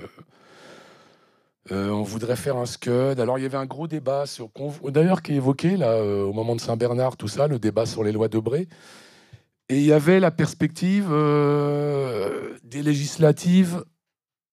[1.71, 3.19] euh, on voudrait faire un Scud.
[3.19, 4.49] Alors, il y avait un gros débat, sur,
[4.85, 8.11] d'ailleurs, qui est évoqué là, au moment de Saint-Bernard, tout ça, le débat sur les
[8.11, 8.67] lois de Bré.
[9.69, 13.83] Et il y avait la perspective des législatives,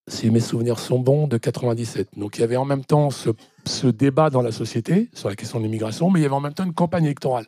[0.08, 2.08] si mes souvenirs sont bons, de 97.
[2.16, 3.30] Donc, il y avait en même temps ce
[3.64, 6.40] ce débat dans la société sur la question de l'immigration, mais il y avait en
[6.40, 7.46] même temps une campagne électorale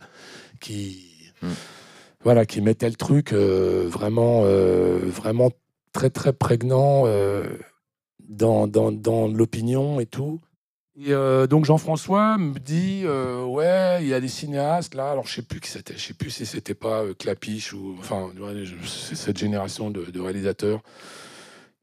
[0.60, 1.14] qui,
[1.44, 1.48] Mm.
[2.22, 5.50] voilà, qui mettait le truc euh, vraiment, euh, vraiment
[5.92, 7.44] très très prégnant euh,
[8.28, 10.40] dans, dans, dans l'opinion et tout.
[10.96, 15.26] Et euh, donc Jean-François me dit euh, ouais il y a des cinéastes là alors
[15.26, 18.30] je sais plus qui c'était je sais plus si c'était pas euh, Clapiche ou enfin
[18.86, 20.82] cette génération de, de réalisateurs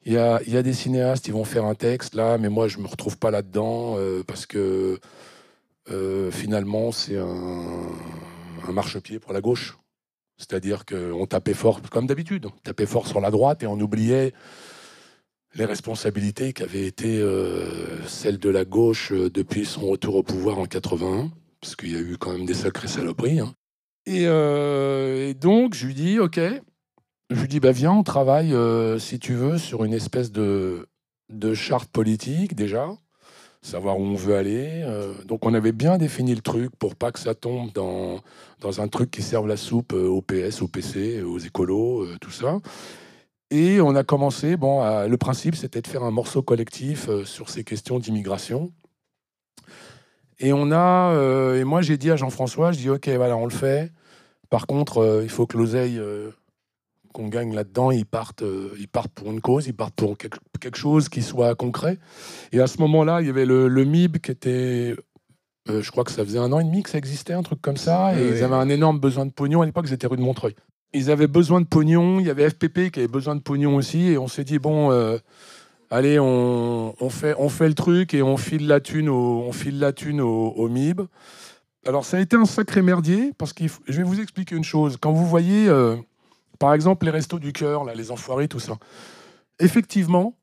[0.04, 2.88] il y, a, des cinéastes, ils vont faire un texte là, mais moi je me
[2.88, 5.00] retrouve pas là-dedans euh, parce que
[5.92, 9.78] euh, finalement c'est un, marchepied pour la gauche.
[10.38, 14.34] C'est-à-dire qu'on tapait fort, comme d'habitude, on tapait fort sur la droite et on oubliait
[15.54, 20.58] les responsabilités qui avaient été euh, celles de la gauche depuis son retour au pouvoir
[20.58, 23.40] en 81, parce qu'il y a eu quand même des sacrées saloperies.
[23.40, 23.54] hein.
[24.08, 26.40] Et donc je lui dis, ok,
[27.36, 30.88] je lui dis, bah viens, on travaille, euh, si tu veux, sur une espèce de,
[31.30, 32.90] de charte politique déjà,
[33.62, 34.82] savoir où on veut aller.
[34.86, 35.14] euh.
[35.26, 38.20] donc on avait bien défini le truc pour pas que ça tombe dans,
[38.60, 42.32] dans un truc qui serve la soupe euh, au PS, au PC, aux écolos, tout
[42.32, 42.58] ça.
[43.50, 47.50] Et on a commencé, bon, à- le principe c'était de faire un morceau collectif sur
[47.50, 48.72] ces questions d'immigration.
[50.40, 53.52] Et on a, et moi j'ai dit à Jean-François, je dis ok, voilà, on le
[53.52, 53.92] fait.
[54.50, 56.02] Par contre, il faut que l'oseille
[57.12, 60.38] qu'on gagne là-dedans, ils partent, euh, ils partent pour une cause, ils partent pour quelque,
[60.60, 61.98] quelque chose qui soit concret.
[62.52, 64.96] Et à ce moment-là, il y avait le, le MIB qui était,
[65.70, 67.62] euh, je crois que ça faisait un an et demi que ça existait, un truc
[67.62, 69.62] comme ça, et Oui, ils avaient un énorme besoin de pognon.
[69.62, 70.56] À l'époque, ils étaient rue de Montreuil.
[70.94, 74.08] Ils avaient besoin de pognon, il y avait FPP qui avait besoin de pognon aussi,
[74.08, 75.18] et on s'est dit, bon, euh,
[75.90, 79.52] allez, on, on fait, on fait le truc et on file la thune au, on
[79.54, 81.02] file la thune au, au MIB.
[81.86, 84.98] Alors, ça a été un sacré merdier, parce que je vais vous expliquer une chose.
[85.02, 85.96] Quand vous voyez, euh,
[86.62, 88.78] par exemple, les restos du cœur, les enfoirés, tout ça,
[89.58, 90.38] effectivement,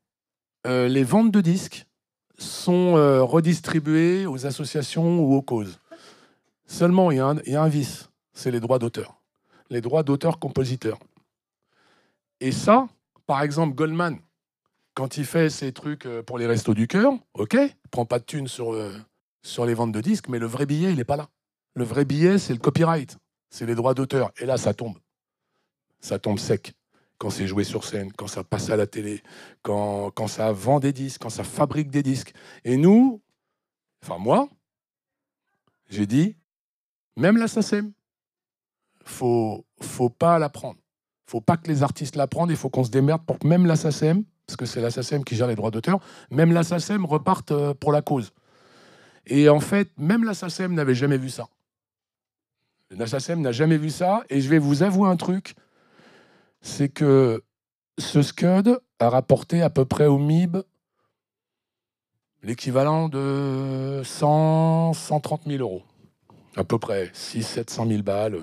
[0.67, 1.87] euh, les ventes de disques
[2.39, 5.79] sont euh, redistribuées aux associations ou aux causes.
[6.67, 9.21] Seulement, il y, a un- vice, c'est les droits d'auteur.
[9.71, 10.99] Les droits d'auteur-compositeur.
[12.41, 12.89] Et ça,
[13.29, 14.19] par exemple, Goldman,
[14.95, 18.19] quand il fait ses trucs euh, pour les restos du cœur, ok, il prend pas
[18.19, 18.77] de thunes sur,
[19.45, 21.29] sur les ventes de disques, mais le vrai billet, il n'est pas là.
[21.75, 23.19] Le vrai billet, c'est le copyright,
[23.51, 24.33] c'est les droits d'auteur.
[24.41, 24.97] Et là, ça tombe.
[26.01, 26.75] Ça tombe sec
[27.19, 29.23] quand c'est joué sur scène, quand ça passe à la télé,
[29.63, 32.33] quand, quand ça vend des disques, quand ça fabrique des disques.
[32.65, 33.21] Et nous,
[34.03, 34.49] enfin moi,
[35.89, 36.37] j'ai dit,
[37.17, 37.93] même la SACEM,
[39.05, 40.79] faut, faut pas la prendre.
[41.27, 43.67] faut pas que les artistes la prennent, il faut qu'on se démerde pour que même
[43.67, 45.99] la SACEM, parce que c'est la SACEM qui gère les droits d'auteur,
[46.31, 48.33] même la SACEM reparte euh, pour la cause.
[49.27, 51.49] Et en fait, même la SACEM n'avait jamais vu ça.
[52.91, 55.55] La SACEM n'a jamais vu ça, et je vais vous avouer un truc,
[56.61, 57.43] c'est que
[57.99, 60.59] ce SCUD a rapporté à peu près au MIB
[62.43, 65.83] l'équivalent de 100, 130 000 euros.
[66.57, 68.41] À peu près 6 700 000 balles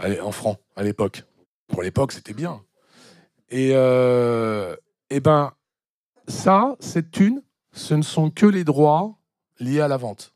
[0.00, 1.24] euh, en francs à l'époque.
[1.68, 2.62] Pour l'époque, c'était bien.
[3.50, 4.74] Et, euh,
[5.10, 5.52] eh ben,
[6.28, 9.18] ça, cette thune, ce ne sont que les droits
[9.58, 10.34] liés à la vente.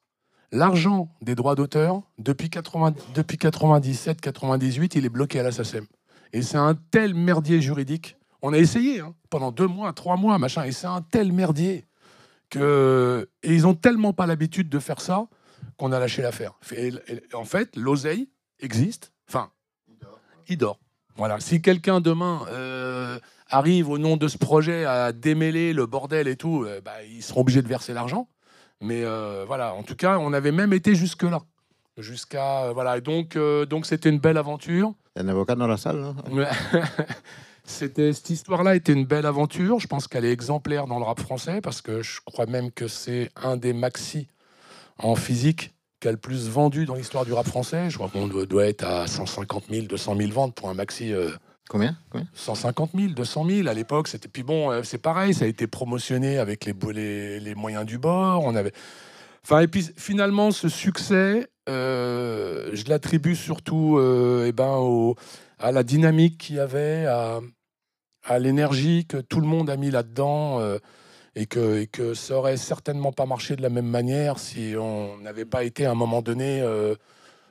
[0.50, 5.86] L'argent des droits d'auteur, depuis, 80 depuis 97-98, il est bloqué à la SACEM.
[6.32, 8.16] Et c'est un tel merdier juridique.
[8.40, 11.86] On a essayé hein, pendant deux mois, trois mois, machin, et c'est un tel merdier.
[12.54, 15.26] Et ils ont tellement pas l'habitude de faire ça
[15.78, 16.52] qu'on a lâché l'affaire.
[17.32, 18.28] En fait, l'oseille
[18.60, 19.12] existe.
[19.28, 19.50] Enfin,
[20.48, 20.78] il dort.
[21.16, 21.40] Voilà.
[21.40, 23.18] Si quelqu'un demain euh,
[23.48, 27.22] arrive au nom de ce projet à démêler le bordel et tout, euh, bah, ils
[27.22, 28.28] seront obligés de verser l'argent.
[28.80, 31.40] Mais euh, voilà, en tout cas, on avait même été jusque là,
[31.98, 32.98] jusqu'à euh, voilà.
[32.98, 34.92] Et donc, euh, donc c'était une belle aventure.
[35.16, 36.46] Il y a un avocat dans la salle, Ouais.
[37.64, 39.78] C'était cette histoire-là était une belle aventure.
[39.78, 42.88] Je pense qu'elle est exemplaire dans le rap français parce que je crois même que
[42.88, 44.26] c'est un des maxi
[44.98, 47.88] en physique qui a le plus vendu dans l'histoire du rap français.
[47.88, 51.12] Je crois qu'on doit, être à 150 000, 200 000 ventes pour un maxi.
[51.12, 51.31] euh,
[51.68, 52.26] Combien, Combien?
[52.35, 54.09] 150 000, 200 000 à l'époque.
[54.09, 57.96] C'était puis bon, c'est pareil, ça a été promotionné avec les, les, les moyens du
[57.98, 58.42] bord.
[58.44, 58.72] On avait,
[59.44, 65.14] enfin et puis finalement ce succès, euh, je l'attribue surtout euh, eh ben
[65.59, 67.40] à la dynamique qu'il y avait, à,
[68.38, 70.61] l'énergie que tout le monde a mis là-dedans.
[70.61, 70.79] euh,
[71.35, 75.64] et que, ça aurait certainement pas marché de la même manière si on n'avait pas
[75.64, 76.94] été à un moment donné euh,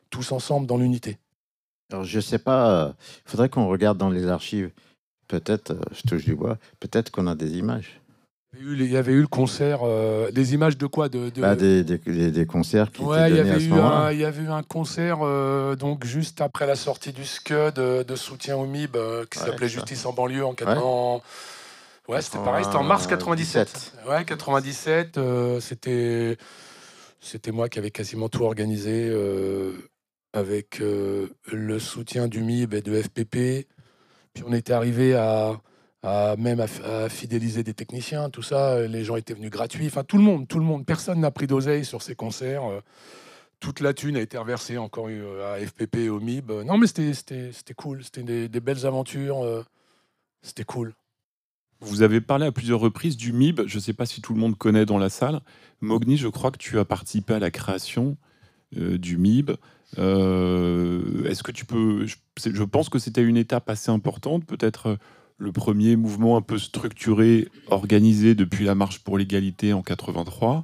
[0.09, 1.17] tous ensemble dans l'unité.
[1.91, 2.95] Alors, je sais pas,
[3.25, 4.71] il faudrait qu'on regarde dans les archives.
[5.27, 8.00] Peut-être, je touche du bois, peut-être qu'on a des images.
[8.59, 11.85] Il y avait eu, le concert, euh, des images de quoi de, de- Bah, des,
[11.85, 14.61] des, des- des concerts qui Ouais, étaient donnés à ce il y avait eu un
[14.63, 19.25] concert euh, donc juste après la sortie du SCUD de, de soutien au MIB euh,
[19.31, 19.69] qui s'appelait.
[19.69, 20.81] Justice en banlieue en 80.
[20.81, 21.21] Ouais.
[22.09, 23.71] Ouais, c'était pareil, c'était en mars 97.
[23.71, 24.09] 97.
[24.09, 26.37] Ouais, 97, euh, c'était
[27.21, 29.71] c'était moi qui avais quasiment tout organisé euh,
[30.33, 33.67] avec euh, le soutien du MIB et de FPP.
[34.33, 35.53] Puis on était arrivé à,
[36.03, 38.87] même à, fidéliser des techniciens, tout ça.
[38.87, 39.87] Les gens étaient venus gratuits.
[39.87, 40.85] Enfin, tout le monde, tout le monde.
[40.85, 42.63] Personne n'a pris d'oseille sur ces concerts.
[42.65, 42.81] euh,
[43.59, 46.51] toute la thune a été reversée encore euh, à FPP et au MIB.
[46.65, 48.03] Non, mais c'était- cool.
[48.03, 49.43] C'était des, belles aventures.
[49.43, 49.63] euh,
[50.41, 50.95] C'était cool.
[51.79, 53.61] Vous avez parlé à plusieurs reprises du MIB.
[53.67, 55.41] Je ne sais pas si tout le monde connaît dans la salle.
[55.79, 58.17] Mogni, je crois que tu as participé à la création
[58.77, 59.51] euh, du MIB.
[59.97, 62.05] Euh, Est-ce que tu peux.
[62.05, 64.95] Je, pense que c'était une étape assez importante, peut-être euh,
[65.41, 70.63] le premier mouvement un peu structuré, organisé depuis la marche pour l'égalité en 83.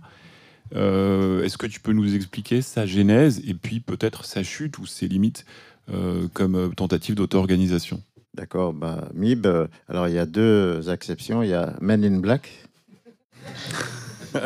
[0.76, 4.86] Euh, Est-ce que tu peux nous expliquer sa genèse et puis peut-être sa chute ou
[4.86, 5.46] ses limites
[5.92, 8.04] euh, comme euh, tentative d'auto-organisation?
[8.36, 9.48] D'accord, bah, MIB,
[9.88, 11.42] alors il y a deux exceptions.
[11.42, 12.52] Il y a Men in Black.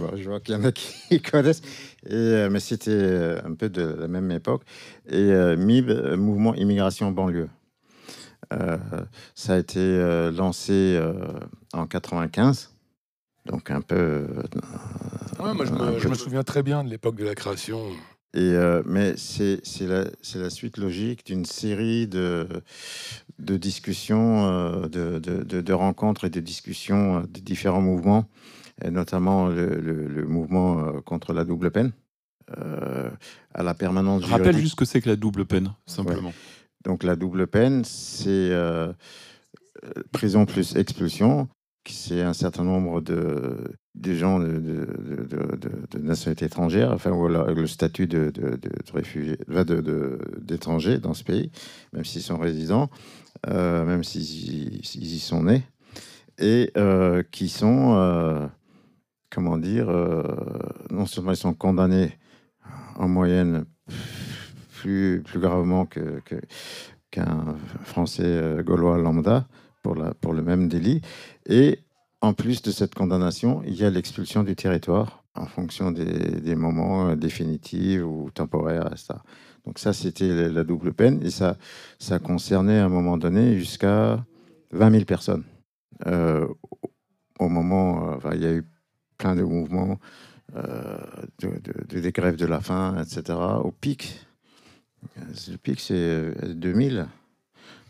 [0.00, 1.62] Bon, je vois qu'il y en a qui connaissent.
[2.10, 4.62] Et, mais c'était un peu de la même époque.
[5.08, 7.48] Et euh, MIB, Mouvement Immigration Banlieue.
[8.52, 8.76] Euh,
[9.34, 11.12] ça a été euh, lancé euh,
[11.72, 12.70] en 95.
[13.46, 13.94] Donc un peu.
[13.96, 14.42] euh,
[15.40, 17.34] Ouais, moi, je un me, peu je me souviens très bien de l'époque de la
[17.34, 17.80] création.
[18.34, 22.46] Et, euh, mais c'est c'est la, la suite logique d'une série de,
[23.38, 28.26] de discussions, euh, de, de, de- de rencontres et de discussions des différents mouvements,
[28.84, 31.92] et notamment le, le- le mouvement contre la double peine,
[32.58, 33.10] euh,
[33.54, 34.60] à la permanence Rappelle juridique.
[34.62, 36.32] juste ce que c'est que la double peine, simplement.
[36.86, 38.92] Donc la double peine, c'est euh,
[39.84, 41.48] euh, prison plus expulsion.
[41.88, 43.56] C'est un certain nombre de,
[44.04, 44.86] gens de,
[46.00, 48.32] nationalité étrangère, enfin, ou le statut de,
[48.92, 49.36] réfugié,
[50.40, 51.50] d'étranger dans ce pays,
[51.92, 52.90] même s'ils sont résidents,
[53.48, 55.62] euh, même s'ils y, sont nés,
[56.38, 56.72] et
[57.30, 58.50] qui sont,
[59.30, 59.86] comment dire,
[60.90, 62.18] non seulement ils sont condamnés
[62.96, 63.64] en moyenne
[64.86, 66.40] plus, gravement que, que-
[67.10, 69.46] qu'un Français euh, gaulois lambda
[69.82, 71.00] pour, la, pour le même délit.
[71.46, 71.80] Et
[72.20, 76.04] en plus de cette condamnation, il y a l'expulsion du territoire en fonction des,
[76.40, 78.86] des moments euh, définitifs ou temporaires.
[78.92, 79.14] etc.
[79.64, 81.56] Donc ça, c'était la- double peine et ça,
[81.98, 84.24] ça concernait à un moment donné jusqu'à
[84.72, 85.44] 20 000 personnes.
[86.06, 86.46] Euh,
[87.40, 88.64] au- moment, enfin, il y a eu
[89.18, 89.98] plein de mouvements,
[91.42, 93.38] de- des grèves de la faim, etc.
[93.64, 94.25] Au pic,
[95.16, 97.06] le pic, c'est euh, 2000,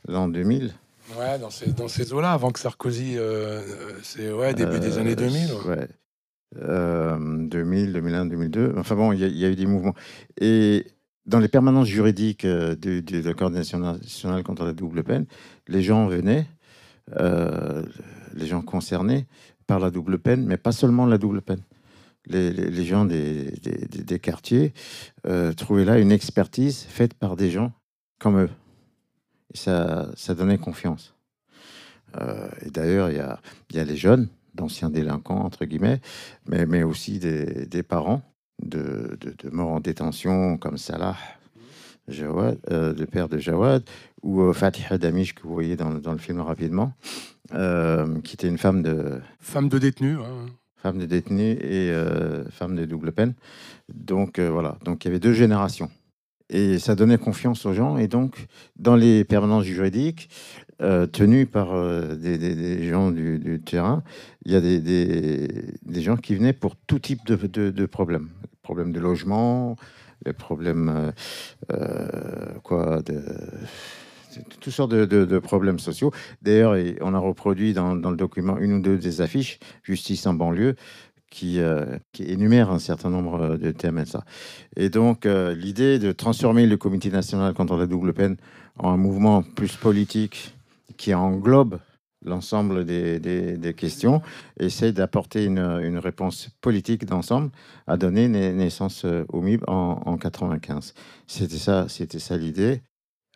[0.08, 0.72] l'an 2000.
[1.18, 4.98] Ouais, dans ces, dans ces eaux-là, avant que Sarkozy, euh, euh, c'est ouais, début des
[4.98, 5.52] Euh, années 2000.
[5.66, 5.88] ouais.
[6.58, 8.74] Euh, 2000, 2001, 2002.
[8.76, 9.94] Enfin bon, il y, a- il y a eu des mouvements.
[10.40, 10.86] Et
[11.26, 15.26] dans les permanences juridiques euh, de la coordination nationale contre la double peine,
[15.68, 16.46] les gens venaient,
[17.20, 17.82] euh,
[18.34, 19.26] les gens concernés
[19.66, 21.60] par la double peine, mais pas seulement la double peine.
[22.28, 24.72] Les, gens des, quartiers
[25.26, 27.72] euh, trouvaient là une expertise faite par des gens
[28.18, 28.50] comme eux.
[29.54, 31.14] Et ça, donnait confiance.
[32.20, 36.00] Euh, et d'ailleurs, il y a, les jeunes d'anciens délinquants, entre guillemets,
[36.48, 38.22] mais, aussi des, parents
[38.62, 39.16] de,
[39.52, 41.16] morts en détention, comme Salah,
[42.08, 43.84] Jawad, euh, le père de Jawad,
[44.22, 46.92] ou Fatiha Damish, que vous voyez dans, le film rapidement,
[47.50, 49.20] qui était une femme de...
[49.38, 50.16] Femme de détenu.
[50.86, 53.34] Femme de détenu et euh, femme de double peine.
[53.92, 55.90] Donc euh, voilà, donc il y avait deux générations.
[56.48, 57.98] Et ça donnait confiance aux gens.
[57.98, 60.28] Et donc, dans les permanences juridiques,
[60.80, 64.04] euh, tenues par euh, des, des- des gens du, terrain,
[64.44, 65.48] il y a des, des-
[65.82, 68.28] des gens qui venaient pour tout type de, de- problèmes.
[68.62, 69.74] Problèmes de logement,
[70.24, 71.12] les problèmes
[72.62, 73.24] quoi, de-
[74.60, 76.12] toutes sortes de, problèmes sociaux.
[76.42, 80.74] D'ailleurs, on a reproduit dans, le document une ou deux des affiches, Justice en banlieue,
[81.30, 84.24] qui, euh, énumère un certain nombre euh, de thèmes et ça.
[84.76, 88.36] Et donc, euh, l'idée de transformer le Comité national contre la double peine
[88.78, 90.54] en un mouvement plus politique
[90.96, 91.78] qui englobe
[92.24, 94.20] l'ensemble des, questions,
[94.58, 97.50] essaie d'apporter une, réponse politique d'ensemble,
[97.86, 100.94] a donné na- naissance euh, au MIB en, en 95.
[101.26, 102.82] C'était ça, c'était ça l'idée.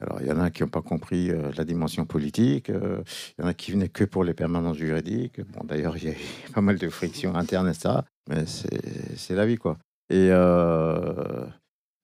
[0.01, 3.03] Alors, il y en a qui n'ont pas compris euh, la dimension politique, euh,
[3.39, 5.41] il y en a qui venaient que pour les permanences juridiques.
[5.53, 6.17] Bon, d'ailleurs, il y a eu
[6.55, 9.77] pas mal de frictions internes et ça, mais c'est c'est la vie, quoi.
[10.09, 11.45] Et euh,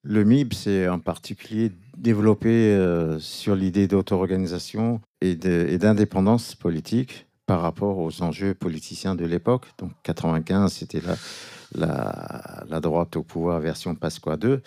[0.04, 2.78] le MIB s'est en particulier développé
[3.18, 9.66] sur l'idée d'auto-organisation et d'indépendance politique par rapport aux enjeux politiciens de l'époque.
[9.78, 11.16] Donc 95, c'était la,
[11.74, 14.62] la, la droite au pouvoir version Pasqua 2.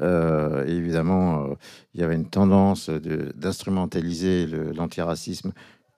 [0.00, 1.54] Euh, évidemment, euh,
[1.94, 5.52] il y avait une tendance d'instrumentaliser l'antiracisme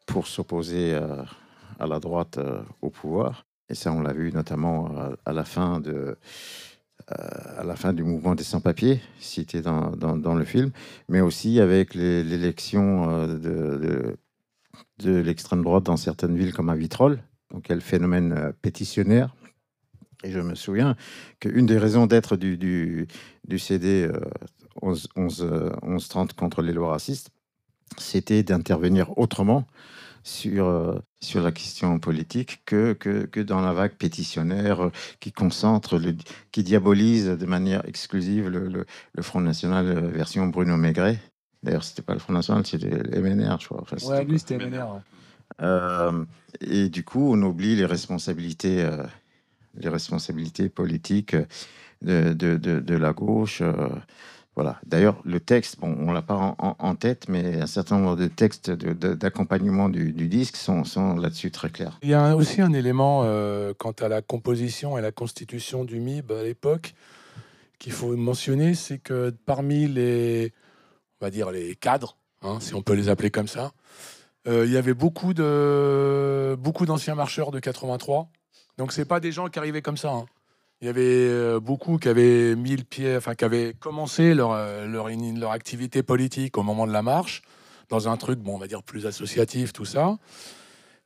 [0.06, 1.22] pour s'opposer euh,
[1.78, 2.38] à la droite
[2.82, 3.46] au pouvoir.
[3.68, 4.90] Et ça, on l'a vu notamment
[5.24, 6.14] à, la fin du
[8.04, 10.70] mouvement des sans-papiers, cité dans, le film,
[11.08, 14.16] mais aussi avec l'élection de,
[15.00, 17.18] de, l'extrême droite dans certaines villes comme à Vitrolles,
[17.52, 19.34] donc il le phénomène pétitionnaire.
[20.24, 20.96] Et je me souviens
[21.40, 23.06] qu'une des raisons d'être du, du,
[23.46, 24.20] du CD euh,
[24.82, 27.30] 11, 11, euh, 1130 contre les lois racistes,
[27.98, 29.66] c'était d'intervenir autrement
[30.26, 34.90] sur, euh, sur la question politique que, que, que dans la vague pétitionnaire euh,
[35.20, 36.16] qui concentre, le,
[36.50, 41.20] qui diabolise de manière exclusive le, le, le Front National euh, version Bruno Maigret.
[41.62, 42.90] D'ailleurs, c'était pas le Front National, c'était
[43.20, 43.82] MNR, je crois.
[43.82, 45.00] Enfin, Ouais, lui, c'était MNR.
[45.62, 46.24] Euh,
[46.60, 49.04] et du coup, on oublie les responsabilités, euh,
[49.78, 51.36] les responsabilités politiques
[52.02, 53.60] de, de, de, la gauche.
[53.60, 53.88] euh,
[54.54, 54.80] voilà.
[54.86, 58.70] D'ailleurs, le texte, bon, on l'a pas en, tête, mais un certain nombre de textes
[58.70, 61.98] d'accompagnement du, du disque sont, sont là-dessus très clairs.
[62.02, 66.00] Il y a aussi un élément euh, quant à la composition et la constitution du
[66.00, 66.94] MIB à l'époque
[67.78, 70.52] qu'il faut mentionner, c'est que parmi les,
[71.20, 73.72] on va dire les cadres, hein, si on peut les appeler comme ça,
[74.46, 78.30] euh, il y avait beaucoup de beaucoup d'anciens marcheurs de 83.
[78.78, 80.12] Donc c'est pas des gens qui arrivaient comme ça.
[80.12, 80.26] hein.
[80.82, 84.52] Il y avait euh, beaucoup qui avaient mis le pied, enfin qui avaient commencé leur,
[84.52, 87.42] euh, leur, activité politique au moment de la marche,
[87.88, 90.18] dans un truc, bon, on va dire plus associatif, tout ça.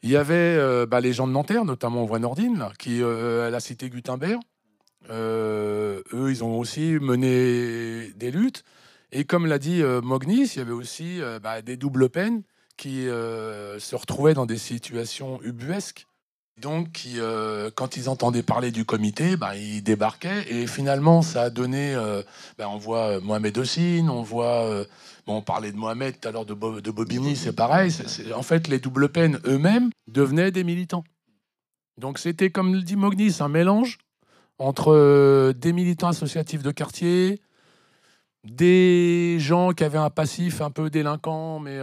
[0.02, 3.60] Il y avait euh, bah, les gens de Nanterre, notamment Voix Nordine, qui, à la
[3.60, 4.40] cité Gutenberg,
[5.08, 8.64] eux, ils ont aussi mené des luttes.
[9.12, 12.42] Et comme l'a dit Mognis, il y avait aussi bah, des doubles peines
[12.76, 16.06] qui se retrouvaient dans des situations ubuesques.
[16.60, 20.44] Donc, euh, quand ils entendaient parler du comité, bah, ils débarquaient.
[20.50, 21.94] Et finalement, ça a donné.
[21.94, 22.22] euh,
[22.58, 24.84] bah, on voit euh, Mohamed Ossine, on voit.
[25.26, 27.92] on parlait de Mohamed tout à l'heure, de, Bo- de Bobigny, c'est pareil.
[28.34, 31.04] En fait, les doubles peines eux-mêmes devenaient des militants.
[31.98, 33.98] Donc, c'était, comme le dit Mognis, un mélange
[34.58, 37.40] entre des militants associatifs de quartier,
[38.44, 41.78] des gens qui avaient un passif un peu délinquant, mais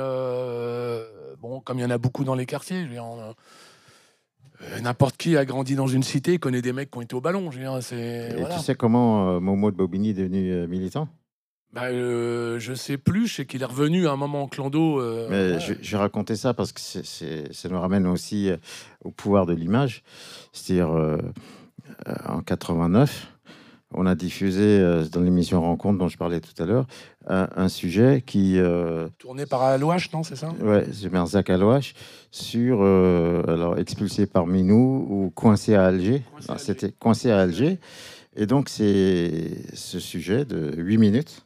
[1.41, 2.99] bon, comme il y en a beaucoup dans les quartiers, je veux
[4.81, 7.51] n'importe qui a grandi dans une cité connaît des mecs qui ont été au ballon.
[7.51, 8.55] Je veux dire, c'est Et voilà.
[8.55, 11.07] tu sais comment euh, Momo de Bobigny est devenu euh, militant?
[11.73, 14.99] Bah, euh, je sais plus, je sais qu'il est revenu à un moment en clando.
[15.01, 15.59] euh, Mais ouais.
[15.59, 18.57] je, je vais raconter ça parce que c'est- c'est- ça nous ramène aussi euh,
[19.03, 20.01] au pouvoir de l'image.
[20.53, 21.17] C'est-à-dire, euh,
[22.07, 23.36] euh, en 89,
[23.93, 26.85] on a diffusé euh, dans l'émission Rencontre dont je parlais tout à l'heure
[27.27, 30.49] un, un sujet qui, euh, Tourné par Alouache, non, c'est ça?
[30.61, 31.93] Ouais, c'est Merzak Alouache,
[32.31, 36.21] sur euh, alors expulsé parmi nous ou coincé à Alger.
[36.31, 36.65] Coincé à Ah, Alger.
[36.65, 37.79] C'était coincé à Alger.
[38.35, 41.45] Et donc, c'est ce sujet de 8 minutes,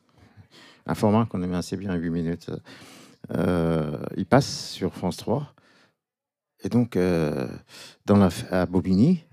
[0.85, 2.51] un format qu'on aimait assez bien, 8 minutes.
[4.17, 5.53] Il passe sur France 3.
[6.63, 6.97] Et donc,
[8.05, 9.23] dans la, à Bobigny,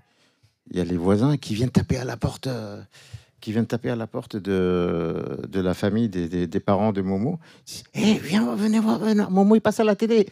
[0.71, 2.81] il y a les voisins qui viennent taper à la porte euh,
[3.41, 7.39] qui viennent taper à la porte de, de la famille des, des, parents de Momo.
[7.93, 8.99] Eh, viens, venez voir,
[9.29, 10.27] Momo, il passe à la télé.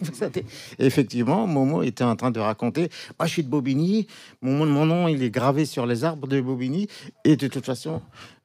[0.78, 2.88] effectivement, Momo était en train de raconter
[3.18, 4.06] Moi, je suis de Bobigny,
[4.42, 6.86] mon, nom, il est gravé sur les arbres de Bobigny,
[7.24, 8.00] et de toute façon,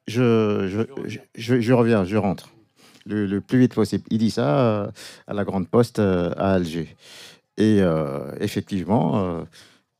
[0.08, 0.84] je,
[1.36, 2.50] je, je, reviens, je rentre
[3.06, 4.02] le, plus vite possible.
[4.10, 4.86] Il dit ça euh,
[5.28, 6.96] à la Grande Poste euh, à Alger.
[7.56, 7.80] Et
[8.38, 9.44] effectivement,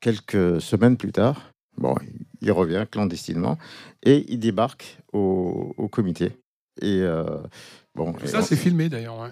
[0.09, 1.95] quelques semaines plus tard, bon,
[2.41, 3.59] il revient clandestinement
[4.03, 6.33] et il débarque au, comité.
[6.81, 7.03] Et
[7.95, 9.31] bon, ça, c'est filmé d'ailleurs.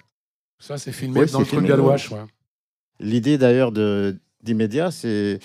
[0.59, 2.29] Ça, c'est filmé dans le truc.
[2.99, 3.71] L'idée d'ailleurs
[4.41, 5.39] d'immédiat, c'est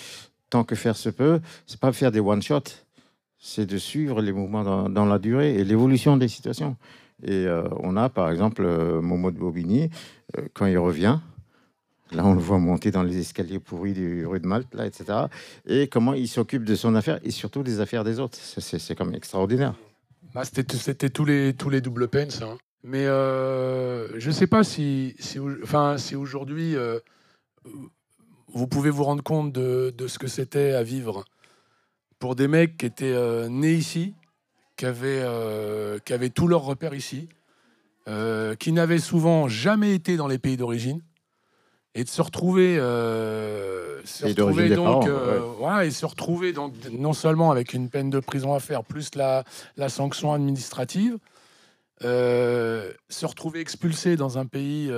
[0.49, 2.85] tant que faire se peut, c'est pas faire des one-shots,
[3.39, 6.77] c'est de suivre les mouvements dans, la durée et l'évolution des situations.
[7.23, 9.89] Et euh, on a par exemple euh, Momo de Bobigny,
[10.37, 11.19] euh, quand il revient,
[12.13, 15.05] là on le voit monter dans les escaliers pourris du rue de Malte, là, etc.
[15.65, 18.37] Et comment il s'occupe de son affaire et surtout des affaires des autres.
[18.39, 19.75] C'est comme extraordinaire.
[20.33, 22.31] Bah, C'était tous les, tous les doubles peines.
[22.41, 22.57] Hein.
[22.83, 25.15] Mais je ne sais pas si,
[25.63, 26.75] enfin, si aujourd'hui
[28.53, 31.25] vous pouvez vous rendre compte de, ce que c'était à vivre
[32.19, 34.13] pour des mecs qui étaient euh, nés ici,
[34.77, 35.99] qui avaient, euh,
[36.33, 37.27] tous leurs repères ici,
[38.07, 41.01] euh, qui n'avaient souvent jamais été dans les pays d'origine,
[41.95, 45.07] et de se retrouver, se retrouver donc,
[45.83, 49.43] et se retrouver donc non seulement avec une peine de prison à faire, plus la,
[49.77, 51.17] la sanction administrative,
[52.01, 54.89] se retrouver expulsé dans un pays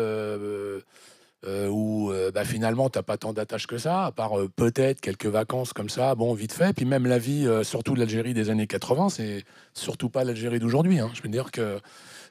[1.48, 4.50] euh, où euh, bah, finalement, tu n'as pas tant d'attaches que ça, à part euh,
[4.56, 6.74] peut-être quelques vacances comme ça, bon, vite fait.
[6.74, 9.44] Puis même la vie, surtout de l'Algérie des années 80, c'est
[9.74, 11.00] surtout pas l'Algérie d'aujourd'hui.
[11.00, 11.12] Hein.
[11.14, 11.80] Je veux dire que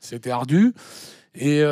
[0.00, 0.74] c'était ardu.
[1.34, 1.62] Et,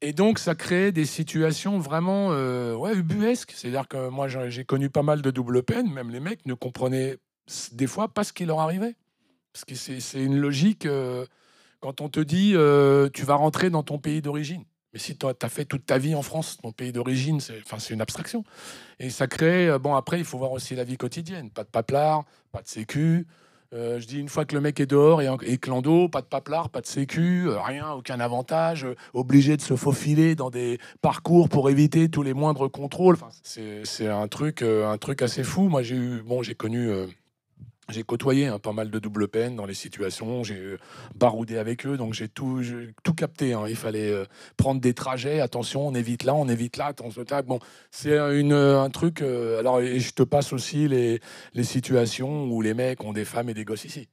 [0.00, 3.52] et donc, ça crée des situations vraiment ouais, ubuesques.
[3.54, 7.18] C'est-à-dire que moi, j'ai connu pas mal de double peine, même les mecs ne comprenaient
[7.72, 8.94] des fois pas ce qui leur arrivait.
[9.52, 10.86] Parce que c'est une logique
[11.80, 12.52] quand on te dit
[13.12, 14.64] tu vas rentrer dans ton pays d'origine.
[14.92, 18.00] Mais si tu as fait toute ta vie en France, ton pays d'origine, c'est une
[18.00, 18.44] abstraction.
[18.98, 19.68] Et ça crée.
[19.68, 21.50] Euh, bon, après, il faut voir aussi la vie quotidienne.
[21.50, 23.26] Pas de paplard, pas de sécu.
[23.74, 26.26] Euh, je dis une fois que le mec est dehors et, et clando, pas de
[26.26, 31.50] paplard, pas de sécu, euh, rien, aucun avantage, obligé de se faufiler dans des parcours
[31.50, 33.18] pour éviter tous les moindres contrôles.
[33.42, 35.68] C'est un truc, un truc assez fou.
[35.68, 36.90] Moi, j'ai eu, bon, j'ai connu
[37.90, 40.78] j'ai côtoyé hein, pas mal de double peine dans les situations, j'ai euh,
[41.14, 42.62] baroudé avec eux, donc j'ai tout,
[43.02, 43.54] tout capté.
[43.54, 43.64] Hein.
[43.68, 44.24] Il fallait euh,
[44.56, 47.24] prendre des trajets, attention, on évite là, on évite là, attention.
[47.46, 47.60] Bon,
[47.90, 49.22] c'est un truc.
[49.22, 51.20] Euh, alors, je te passe aussi les,
[51.54, 54.08] les situations où les mecs ont des femmes et des gosses ici.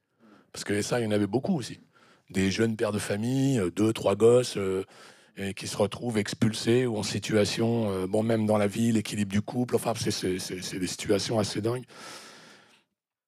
[0.54, 1.82] Parce que ça, il y en avait beaucoup aussi.
[2.30, 4.58] Des jeunes pères de famille, deux, trois gosses.
[5.58, 9.76] qui se retrouvent expulsés ou en situation, bon, même dans la vie, l'équilibre du couple,
[9.76, 11.84] enfin, c'est des situations assez dingues.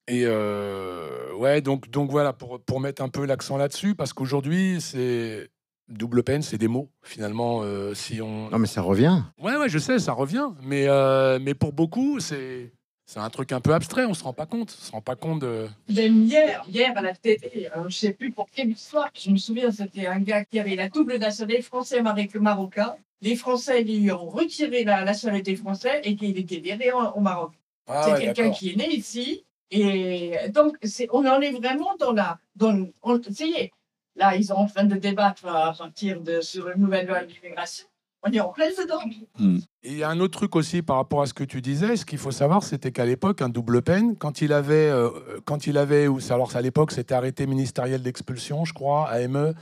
[0.08, 4.80] Et euh, ouais, donc, donc voilà, pour, pour mettre un peu l'accent là-dessus, parce qu'aujourd'hui,
[4.80, 5.49] c'est
[5.89, 7.62] double peine, c'est des mots, finalement.
[7.64, 8.49] Euh, si on...
[8.49, 9.22] Non, mais ça revient.
[9.41, 10.49] Ouais, ouais, je sais, ça revient.
[10.62, 12.72] Mais, euh, mais pour beaucoup, c'est.
[13.10, 14.78] C'est un truc un peu abstrait, on se rend pas compte.
[14.82, 15.70] On se rend pas compte de.
[15.88, 20.08] hier, hier à la télé, je sais plus pour quelle histoire, je me souviens, c'était
[20.08, 22.95] un gars qui avait la double nationalité français marocain.
[23.22, 27.53] Les Français lui ont retiré la nationalité française et qu'il était viré au Maroc.
[27.88, 30.78] Ah c'est quelqu'un qui est né ici, et donc,
[31.11, 32.39] on en est vraiment dans la.
[32.55, 33.72] Dans, on, ça y est,
[34.15, 37.88] là, ils sont en train de débattre à partir de, sur une nouvelle loi d'immigration.
[38.24, 38.99] On est en plein dedans.
[39.38, 39.59] Hmm.
[39.84, 41.95] il y a un autre truc aussi par rapport à ce que tu disais.
[41.95, 45.09] Ce qu'il faut savoir, c'était qu'à l'époque, un double peine, quand il avait, euh,
[45.45, 49.53] quand il avait, alors à l'époque, c'était arrêté ministériel d'expulsion, je crois, AME,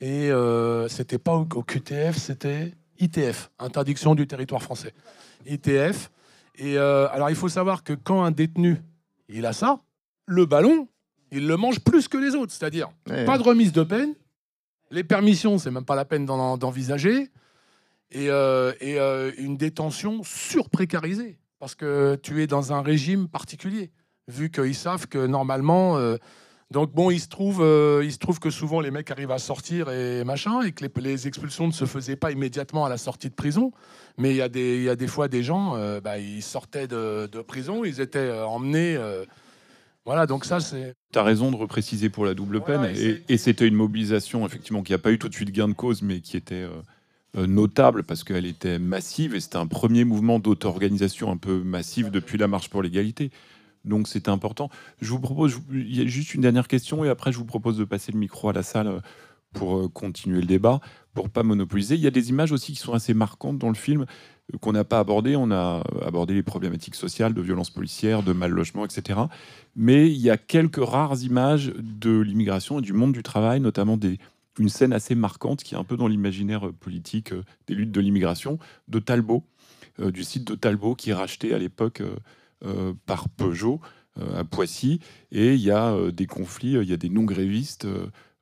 [0.00, 4.94] et euh, c'était pas au, au QTF, c'était ITF, interdiction du territoire français.
[5.46, 6.10] ITF.
[6.56, 8.82] Et euh, alors, il faut savoir que quand un détenu
[9.28, 9.80] il a ça.
[10.26, 10.88] Le ballon,
[11.30, 12.52] il le mange plus que les autres.
[12.52, 14.14] C'est-à-dire, pas de remise de peine.
[14.90, 17.30] Les permissions, c'est même pas la peine d'envisager.
[18.10, 21.38] Et, euh, euh, une détention surprécarisée.
[21.58, 23.90] Parce que tu es dans un régime particulier.
[24.28, 25.98] Vu qu'ils savent que normalement.
[25.98, 26.16] Euh,
[26.70, 27.64] donc bon, il se, trouve,
[28.04, 31.26] il se trouve que souvent les mecs arrivent à sortir et machin, et que les,
[31.26, 33.72] expulsions ne se faisaient pas immédiatement à la sortie de prison.
[34.18, 36.88] Mais il y, a des, y a des fois des gens, euh, bah, ils sortaient
[36.88, 38.96] de, prison, ils étaient euh, emmenés.
[38.96, 39.24] Euh,
[40.04, 40.94] voilà, donc ça, c'est.
[41.12, 42.92] Tu as raison de repréciser pour la double peine.
[43.28, 46.02] Et, c'était une mobilisation, effectivement, qui n'a pas eu tout de suite gain de cause,
[46.02, 46.66] mais qui était
[47.34, 52.38] notable parce qu'elle était massive et c'était un premier mouvement d'auto-organisation un peu massif depuis
[52.38, 53.30] la marche pour l'égalité.
[53.88, 54.70] Donc c'était important.
[55.00, 57.76] Je vous propose, il y a juste une dernière question et après je vous propose
[57.76, 59.00] de passer le micro à la salle
[59.52, 60.80] pour euh, continuer le débat,
[61.14, 61.94] pour pas monopoliser.
[61.94, 64.02] Il y a des images aussi qui sont assez marquantes dans le film
[64.52, 65.36] euh, qu'on n'a pas abordé.
[65.36, 69.20] On a abordé les problématiques sociales, de violence policière, de mal logement, etc.
[69.76, 73.98] Mais il y a quelques rares images de l'immigration et du monde du travail, notamment
[74.58, 77.32] une scène assez marquante qui est un peu dans l'imaginaire politique
[77.66, 78.58] des luttes de l'immigration,
[78.88, 79.44] de Talbot,
[79.98, 82.02] du site de Talbot qui est racheté à l'époque
[83.06, 83.80] par Peugeot
[84.16, 85.00] à Poissy.
[85.30, 87.86] Et il y a des conflits, il y a des non-grévistes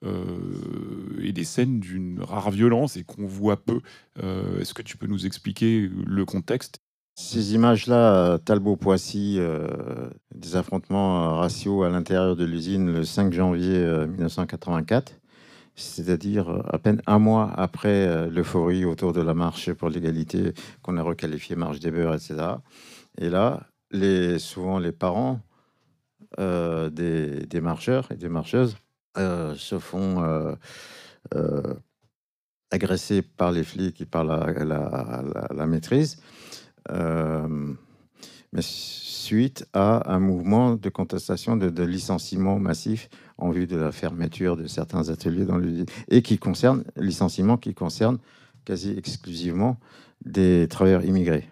[0.05, 3.81] euh, et des scènes d'une rare violence et qu'on voit peu.
[4.23, 6.81] Euh, est-ce que tu peux nous expliquer le contexte?
[7.19, 15.19] Ces images-là, Talbot-Poissy, euh, des affrontements raciaux à l'intérieur de l'usine le 5 janvier 1984,
[15.75, 20.53] c'est-à-dire à peine un mois après l'euphorie autour de la marche pour l'égalité
[20.83, 22.37] qu'on a requalifiée marche des beurs, etc.
[23.17, 25.41] Et là, les, souvent les parents
[26.39, 28.77] des, des, marcheurs et des marcheuses
[29.17, 30.55] euh, se font euh,
[31.35, 31.75] euh,
[32.71, 36.21] agresser par les flics et par la, maîtrise,
[36.91, 43.09] mais suite à un mouvement de contestation de, licenciement massif
[43.39, 47.73] en vue de la fermeture de certains ateliers dans l'usine et qui concerne licenciement qui
[47.73, 48.19] concerne
[48.67, 49.79] quasi exclusivement
[50.27, 51.49] des travailleurs immigrés.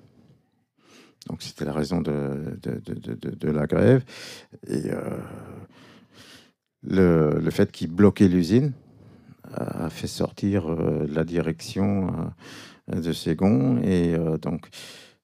[1.28, 2.58] Donc c'était la raison de,
[3.42, 4.04] la grève.
[4.68, 4.90] Et
[6.86, 8.72] le, fait qu'il bloquait l'usine
[9.52, 12.32] a fait sortir euh, la direction
[12.92, 14.68] euh, de Ségon et euh, donc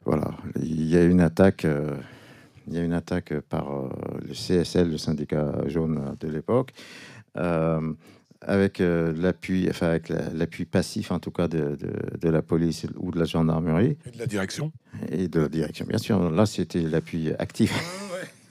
[0.04, 1.66] voilà, il y a une attaque.
[2.66, 3.66] il y a une attaque par
[4.26, 6.72] le CSL, le syndicat jaune de l'époque,
[8.42, 11.76] avec l'appui, enfin avec l'appui passif en tout cas de,
[12.22, 13.96] la police ou de la gendarmerie.
[14.06, 14.72] Et de la direction.
[15.10, 16.30] Et de la direction, bien sûr.
[16.30, 17.72] Là, c'était l'appui actif.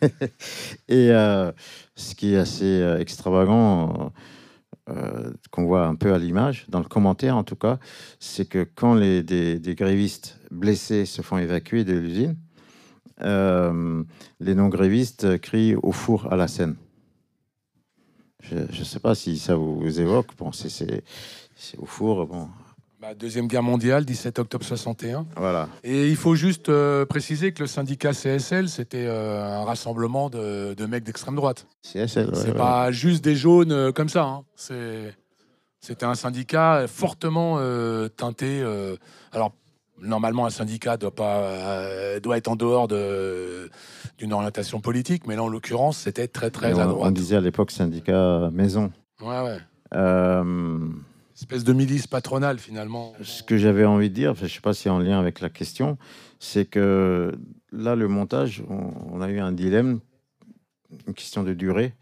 [0.88, 1.52] et euh,
[1.96, 4.12] ce qui est assez euh, extravagant,
[4.90, 7.80] euh, qu'on voit un peu à l'image, dans le commentaire en tout cas,
[8.20, 12.36] c'est que quand les, des, grévistes blessés se font évacuer de l'usine,
[13.22, 16.76] les non-grévistes crient au four à la scène.
[18.42, 20.36] Je ne sais pas si ça vous évoque.
[20.38, 21.04] Bon, c'est
[21.78, 22.26] au four.
[22.26, 22.48] Bon,
[23.02, 25.26] bah, Deuxième Guerre mondiale, 17 octobre 61.
[25.38, 25.70] Voilà.
[25.86, 30.76] Et il faut juste euh, préciser que le syndicat CSL, c'était euh, un rassemblement de,
[30.86, 31.66] mecs d'extrême droite.
[31.82, 34.24] CSL, C'est pas juste des jaunes euh, comme ça.
[34.24, 34.44] Hein.
[35.80, 37.58] C'était un syndicat fortement
[38.18, 38.62] teinté.
[39.32, 39.54] alors,
[40.02, 42.90] normalement, un syndicat doit, pas, doit être en dehors
[44.20, 47.10] d'une orientation politique, mais là, en l'occurrence, c'était très, très à droite.
[47.10, 48.92] On disait à l'époque syndicat maison.
[49.22, 49.58] Ouais, ouais
[51.42, 53.14] espèce de milice patronale finalement.
[53.22, 55.50] Ce que j'avais envie de dire, je ne sais pas si en lien avec la
[55.50, 55.98] question,
[56.40, 57.32] c'est que
[57.72, 60.00] là, le montage, on, a eu un dilemme,
[61.08, 61.94] une question de durée,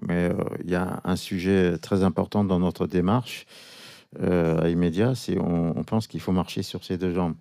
[0.00, 3.46] mais euh, il y a un sujet très important dans notre démarche
[4.20, 7.34] euh, à Immédiat, c'est on, pense qu'il faut marcher sur ses deux jambes.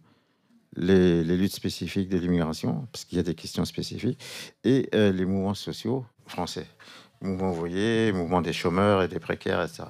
[0.78, 4.20] Les, luttes spécifiques de l'immigration, parce qu'il y a des questions spécifiques,
[4.64, 6.68] et euh, les mouvements sociaux français
[7.22, 9.84] mouvement ouvrier, mouvement des chômeurs et des précaires, etc.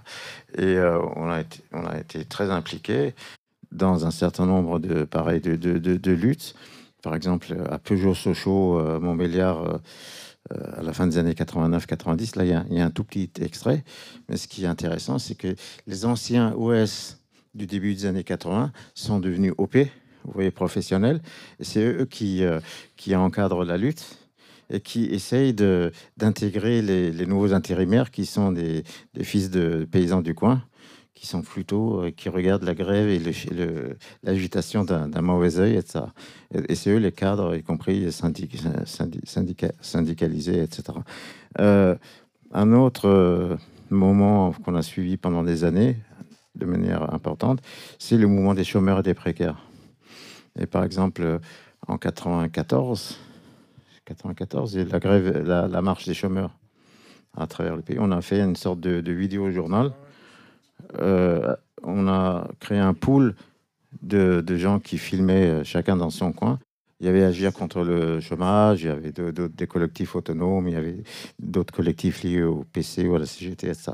[0.57, 1.41] Et euh, on, a
[1.99, 3.13] été, très impliqués
[3.71, 6.55] dans un certain nombre de, pareil, de, luttes.
[7.01, 9.81] Par exemple, à Peugeot-Sochaux, euh, Montbéliard,
[10.77, 13.83] à la fin des années 89-90, là, il y, a un tout petit extrait.
[14.29, 15.55] Mais ce qui est intéressant, c'est que
[15.87, 17.17] les anciens OS
[17.55, 19.77] du début des années 80 sont devenus OP,
[20.25, 21.21] vous voyez, professionnels.
[21.59, 22.43] C'est eux qui,
[22.97, 24.17] qui encadrent la lutte
[24.69, 28.83] et qui essaye d'intégrer les, nouveaux intérimaires qui sont des,
[29.21, 30.63] fils de paysans du coin,
[31.13, 33.21] qui sont plutôt, euh, qui regardent la grève et
[34.23, 36.05] l'agitation d'un mauvais œil, etc.
[36.53, 38.57] Et, c'est eux les cadres, y compris syndic,
[39.81, 40.83] syndicalisés, etc.
[41.59, 41.95] Euh,
[42.51, 43.55] un autre euh,
[43.89, 45.97] moment qu'on a suivi pendant des années,
[46.55, 47.61] de manière importante,
[47.99, 49.65] c'est le mouvement des chômeurs et des précaires.
[50.59, 51.39] Et par exemple,
[51.87, 53.17] en 94,
[54.05, 56.51] 94, et la grève, la, marche des chômeurs
[57.35, 57.97] à travers le pays.
[57.99, 59.91] On a fait une sorte de, vidéo journal.
[60.99, 63.35] Euh, on a créé un pool
[64.01, 66.59] de, gens qui filmaient euh, chacun dans son coin.
[67.01, 70.77] Il y avait Agir contre le chômage, il y avait des collectifs autonomes, il y
[70.77, 71.03] avait
[71.39, 73.91] d'autres collectifs liés au PC ou à la CGT, etc.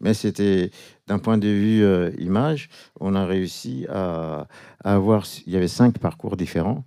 [0.00, 0.70] Mais c'était,
[1.08, 2.68] d'un point de vue euh, image,
[3.00, 4.46] on a réussi à,
[4.84, 6.84] avoir, il y avait cinq parcours différents.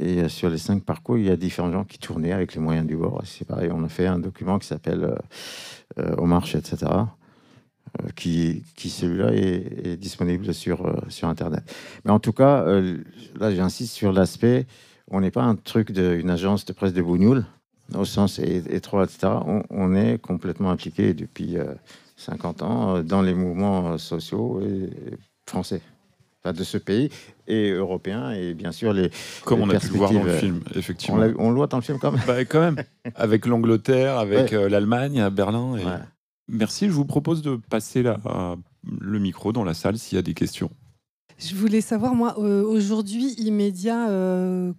[0.00, 2.60] Et euh, sur les cinq parcours, il y a différents gens qui tournaient avec les
[2.60, 3.22] moyens du bord.
[3.24, 5.14] C'est pareil, on a fait un document qui s'appelle euh,
[6.00, 6.86] euh Au marche, etc.
[8.02, 11.62] Euh, qui, qui celui-là est, disponible sur, sur Internet.
[12.04, 12.64] Mais en tout cas,
[13.40, 14.66] là, j'insiste sur l'aspect
[15.10, 17.46] on n'est pas un truc d'une agence de presse de Bougnoul,
[17.94, 19.32] au sens étroit, etc.
[19.70, 21.56] On, est complètement impliqué depuis
[22.16, 24.90] 50 ans euh, dans les mouvements euh, sociaux et
[25.48, 25.80] français
[26.44, 27.10] de ce pays
[27.46, 29.10] et européens et bien sûr les
[29.44, 31.18] Comme les on a pu le voir dans le film, on, effectivement.
[31.18, 32.22] l'a- on le voit dans le film quand même.
[32.26, 32.76] Bah, quand même,
[33.14, 34.54] avec l'Angleterre, avec Ouais.
[34.56, 35.76] euh, l'Allemagne, à Berlin.
[35.76, 35.92] et- Ouais.
[36.48, 38.18] Merci, je vous propose de passer la-
[39.00, 40.70] le micro dans la salle s'il y a des questions.
[41.38, 44.72] Je voulais savoir, moi, euh, aujourd'hui, immédiat, euh,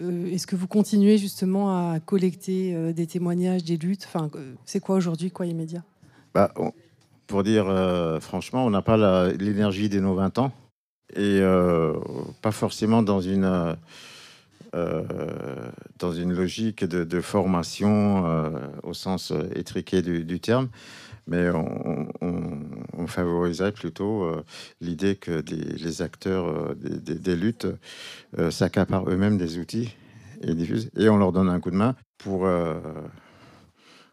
[0.00, 4.04] euh, est-ce que vous continuez justement à collecter euh, des témoignages, des luttes?
[4.06, 5.84] Enfin, euh, c'est quoi aujourd'hui, quoi, immédiat
[6.34, 6.72] Bah, on-
[7.28, 10.52] pour dire euh, franchement, on n'a pas l'énergie de nos 20 ans.
[11.14, 11.94] Et euh,
[12.42, 13.76] pas forcément dans une,
[14.74, 15.02] euh,
[15.98, 18.50] dans une logique de, de formation euh,
[18.82, 20.68] au sens étriqué du, du terme,
[21.26, 24.42] mais on, on- favoriserait plutôt euh,
[24.80, 27.66] l'idée que les acteurs euh, des, luttes
[28.38, 29.94] euh, s'accaparent eux-mêmes des outils
[30.40, 32.42] et diffusent, et on leur donne un coup de main pour.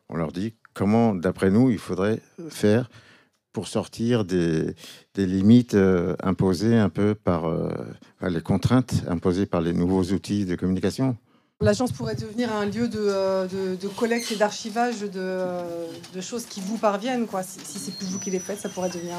[0.09, 2.89] on leur dit comment, d'après nous, il faudrait faire
[3.53, 4.75] pour sortir des,
[5.15, 5.77] limites
[6.21, 7.45] imposées un peu par
[8.21, 11.15] les contraintes imposées par les nouveaux outils de communication.
[11.61, 16.45] L'agence pourrait devenir un lieu de, euh, de- collecte et d'archivage de, euh, de choses
[16.45, 17.43] qui vous parviennent, quoi.
[17.43, 19.15] Si, si c'est plus vous qui les faites, ça pourrait devenir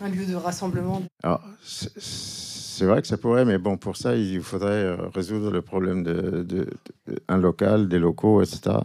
[0.00, 1.02] un, lieu de rassemblement.
[1.22, 5.60] Alors, c'est- vrai que ça pourrait, mais bon, pour ça, il faudrait euh, résoudre le
[5.60, 6.70] problème de, de-
[7.06, 8.76] de- un local, des locaux, etc.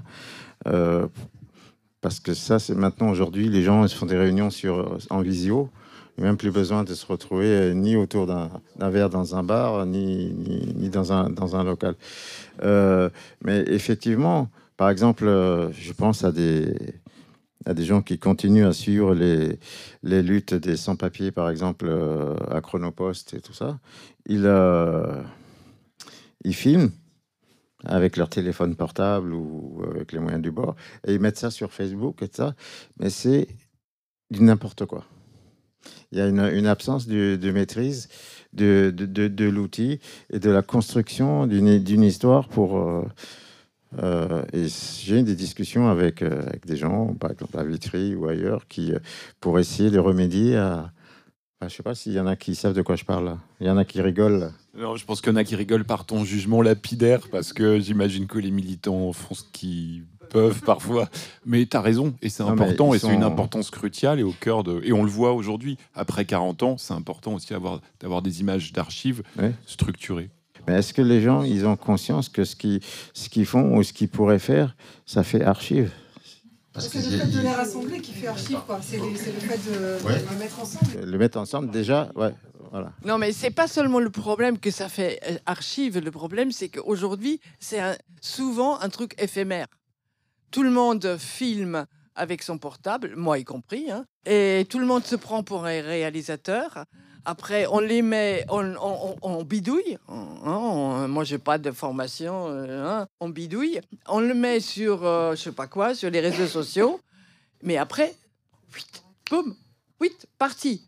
[2.02, 5.70] Parce que ça, c'est maintenant, aujourd'hui, les gens se font des réunions sur, en visio.
[6.18, 10.32] Même plus besoin de se retrouver euh, ni autour d'un verre dans un bar, ni,
[10.34, 11.96] ni, dans, un, dans un local.
[12.62, 13.10] Euh,
[13.44, 16.76] mais effectivement, par exemple, euh, je pense à des,
[17.66, 19.60] à des gens qui continuent à suivre les,
[20.04, 21.92] les luttes des sans-papiers, par exemple,
[22.52, 23.80] à Chronopost et tout ça.
[24.28, 24.50] Ils,
[26.44, 26.92] ils filment
[27.86, 31.72] avec leur téléphone portable ou avec les moyens du bord et ils mettent ça sur
[31.72, 32.56] Facebook et ça.
[33.00, 33.48] Mais c'est
[34.30, 35.06] du n'importe quoi.
[36.12, 38.10] Il y a une, absence de, maîtrise
[38.54, 40.00] de, l'outil
[40.32, 42.78] et de la construction d'une histoire pour.
[42.78, 43.04] euh,
[44.02, 44.66] euh, et
[45.04, 48.92] j'ai des discussions avec, euh, avec des gens, par exemple à Vitry ou ailleurs, qui,
[49.40, 50.92] pour essayer de remédier à.
[51.62, 53.38] je sais pas s'il y en a qui savent de quoi je parle.
[53.60, 54.52] Il y en a qui rigolent.
[54.76, 57.80] Non, je pense qu'il y en a qui rigolent par ton jugement lapidaire, parce que
[57.80, 61.08] j'imagine que les militants font ce qu'ils peuvent parfois.
[61.46, 64.64] Mais tu as raison, et c'est important, et c'est une importance cruciale, et au cœur
[64.64, 64.82] de...
[64.84, 68.74] Et on le voit aujourd'hui, après 40 ans, c'est important aussi d'avoir d'avoir des images
[68.74, 69.54] d'archives Ouais.
[69.66, 70.30] structurées.
[70.68, 72.80] Mais est-ce que les gens, ils ont conscience que ce qu'ils
[73.14, 74.76] ce qu'ils font ou ce qu'ils pourraient faire,
[75.06, 75.92] ça fait archive?
[76.74, 78.80] Parce C'est le fait de les rassembler qui fait archive, quoi.
[78.82, 80.20] C'est le, c'est le fait de, Ouais.
[80.20, 81.06] de les mettre ensemble.
[81.06, 82.34] Le mettre ensemble, déjà, ouais,
[82.72, 82.94] voilà.
[83.06, 86.00] Non, mais c'est pas seulement le problème que ça fait euh, archive.
[86.00, 89.68] Le problème, c'est qu'aujourd'hui, c'est un- souvent un truc éphémère.
[90.54, 95.04] Tout le monde filme avec son portable, moi y compris, hein, et tout le monde
[95.04, 96.86] se prend pour un réalisateur.
[97.26, 98.76] Après, on les met, on,
[99.24, 99.98] on- bidouille.
[100.10, 103.82] hein, on- moi, j'ai pas de formation, euh, hein, on bidouille.
[104.08, 107.00] On le met sur, euh, je sais pas quoi, sur les réseaux sociaux.
[107.64, 108.14] Mais après,
[108.76, 109.56] huit, boum,
[110.00, 110.88] huit, parti.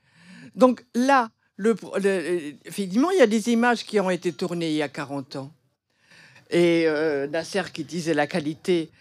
[0.53, 4.89] Donc là, le, il y a des images qui ont été tournées il y a
[4.89, 5.51] 40 ans.
[6.51, 8.91] Et euh, Nasser qui disait la qualité.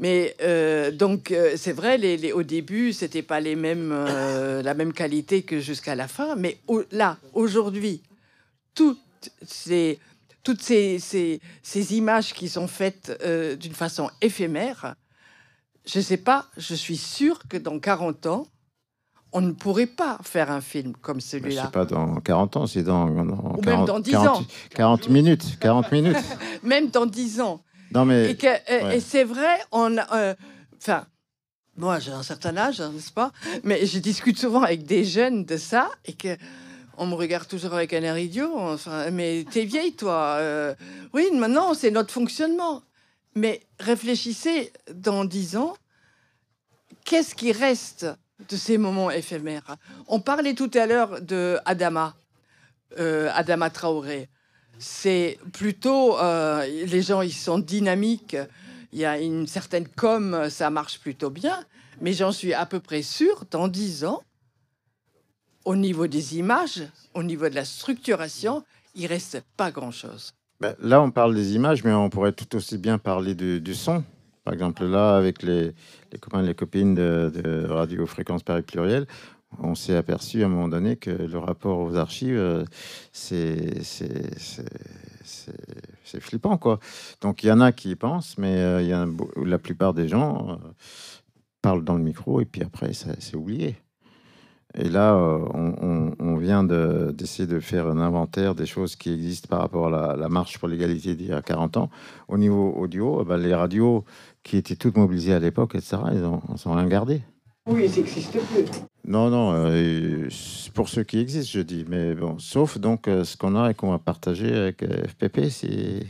[0.00, 4.62] Mais euh, donc, euh, c'est vrai, les, les- au début, c'était pas les mêmes, euh,
[4.68, 6.36] la même qualité que jusqu'à la fin.
[6.36, 8.02] Mais au- là, aujourd'hui,
[8.74, 8.98] toutes
[9.44, 9.98] ces,
[10.44, 14.94] toutes ces, ces, ces images qui sont faites euh, d'une façon éphémère,
[15.84, 18.46] je sais pas, je suis sûre que dans 40 ans,
[19.32, 21.64] on ne pourrait pas faire un film comme celui-là.
[21.64, 24.46] C'est pas dans 40 ans, c'est dans, dans Ou 40, même dans 10 40 ans.
[24.74, 25.58] 40 minutes.
[25.60, 26.16] 40 minutes.
[26.62, 27.60] Même dans 10 ans.
[27.92, 28.46] Non, mais Et, que-
[28.84, 28.96] ouais.
[28.96, 30.34] et c'est vrai, on a, euh,
[30.78, 31.06] enfin,
[31.76, 33.32] moi j'ai un certain âge, hein, n'est-ce pas?
[33.64, 36.36] Mais je discute souvent avec des jeunes de ça et que
[37.00, 38.52] on me regarde toujours avec un air idiot.
[38.58, 40.36] Enfin, mais t'es vieille toi.
[40.40, 40.74] euh,
[41.12, 42.82] oui, maintenant c'est notre fonctionnement.
[43.34, 45.76] Mais réfléchissez dans 10 ans,
[47.04, 48.06] qu'est-ce qui reste
[48.48, 49.76] de ces moments éphémères?
[50.08, 52.14] On parlait tout à l'heure de Adama,
[52.98, 54.28] euh, Adama Traoré
[54.78, 58.36] c'est plutôt euh, les gens ils sont dynamiques.
[58.92, 61.58] Il y a une certaine com ça marche plutôt bien.
[62.00, 64.22] Mais j'en suis à peu près sûre dans 10 ans
[65.64, 68.64] au niveau des images au niveau de la structuration
[68.94, 72.56] il reste pas grand chose ben, là, on parle des images, mais on pourrait tout
[72.56, 74.02] aussi bien parler du, son.
[74.42, 75.72] Par exemple, là, avec les,
[76.12, 78.64] les copains les copines de, de Radio Fréquence Paris
[79.58, 82.64] on s'est aperçu à un moment donné que le rapport aux archives, euh,
[83.12, 84.64] c'est c'est-
[86.20, 86.80] flippant, quoi.
[87.20, 89.06] Donc, il y en a qui y pensent, mais euh, y a
[89.44, 90.56] la plupart des gens, euh,
[91.62, 93.76] parle dans le micro et puis après, c'est oublié.
[94.74, 95.14] Et là,
[95.54, 100.16] on, vient de- d'essayer de, faire un inventaire des choses qui existent par rapport à
[100.16, 101.90] la, marche pour l'égalité d'il y a 40 ans.
[102.28, 104.04] Au niveau audio, eh ben, les radios
[104.42, 107.22] qui étaient toutes mobilisées à l'époque, etc., ils ont, ils ont rien gardé.
[107.66, 108.64] Oui, ça n'existe plus.
[109.08, 110.28] Non, non, euh,
[110.74, 111.86] pour ceux qui existent, je dis.
[111.88, 115.48] Mais bon, sauf donc euh, ce qu'on a et qu'on va partager avec euh, FPP,
[115.48, 116.06] si,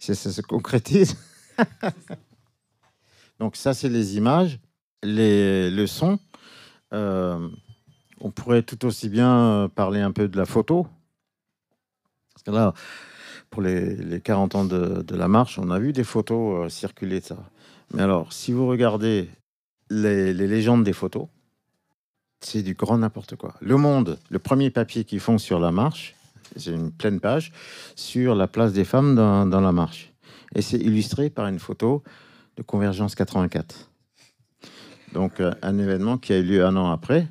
[0.00, 1.16] si ça se concrétise.
[3.38, 4.58] donc ça, c'est les images,
[5.04, 6.18] les, le son.
[6.92, 7.48] Euh,
[8.20, 10.88] on pourrait tout aussi bien parler un peu de la photo.
[12.34, 12.74] Parce que là,
[13.50, 17.20] pour les, les 40 ans de, de la marche, on a vu des photos circuler
[17.20, 17.38] de ça.
[17.94, 19.30] Mais alors, si vous regardez
[19.90, 21.28] les, les légendes des photos,
[22.44, 23.54] c'est du grand n'importe quoi.
[23.60, 26.14] Le Monde, le premier papier qu'ils font sur la marche,
[26.56, 27.52] c'est une pleine page,
[27.96, 30.12] sur la place des femmes dans, la marche.
[30.54, 32.02] Et c'est illustré par une photo
[32.56, 33.88] de Convergence 84.
[35.12, 37.26] Donc euh, un événement qui a eu lieu un an après,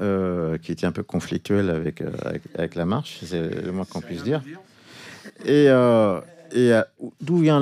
[0.00, 3.84] euh, qui était un peu conflictuel avec, euh, avec, avec la marche, c'est le moins
[3.84, 4.42] qu'on puisse dire.
[5.44, 5.68] Et,
[6.52, 6.82] et euh,
[7.20, 7.60] d'où vient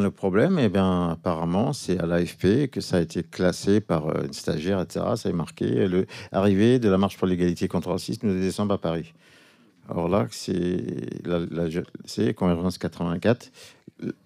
[0.00, 0.58] le problème?
[0.58, 4.80] Eh bien, apparemment, c'est à l'AFP que ça a été classé par euh, une stagiaire,
[4.80, 5.04] etc.
[5.16, 8.74] Ça est marqué le arrivée de la marche pour l'égalité contre le racisme 2 décembre
[8.74, 9.12] à Paris.
[9.88, 10.84] Or là, c'est
[11.24, 13.50] la, la- Convergence 84,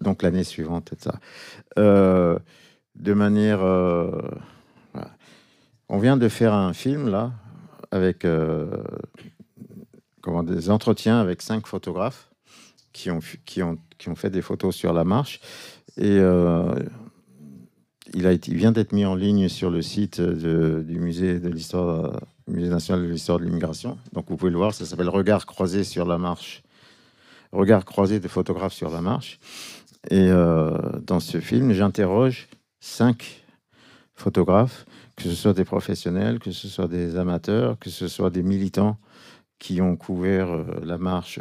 [0.01, 1.15] donc l'année suivante, etc.
[1.79, 2.37] Euh,
[2.95, 4.11] de manière, euh,
[5.89, 7.31] on vient de faire un film là
[7.91, 8.67] avec euh,
[10.21, 12.32] comment des entretiens avec cinq photographes
[12.93, 13.21] qui ont,
[14.15, 15.41] fait des photos sur la marche.
[15.97, 16.73] Et euh,
[18.13, 21.39] il, vient d'être mis en ligne sur le site du musée
[22.47, 23.97] national de l'histoire de l'immigration.
[24.13, 26.63] Donc vous pouvez le voir, ça s'appelle Regard croisé sur la marche.
[27.51, 29.39] Regard croisé de photographes sur la marche.
[30.09, 32.47] Et euh, dans ce film, j'interroge
[32.79, 33.45] cinq
[34.15, 34.85] photographes,
[35.15, 38.97] que ce soit des professionnels, que ce soit des amateurs, que ce soit des militants
[39.59, 41.39] qui ont couvert euh, la marche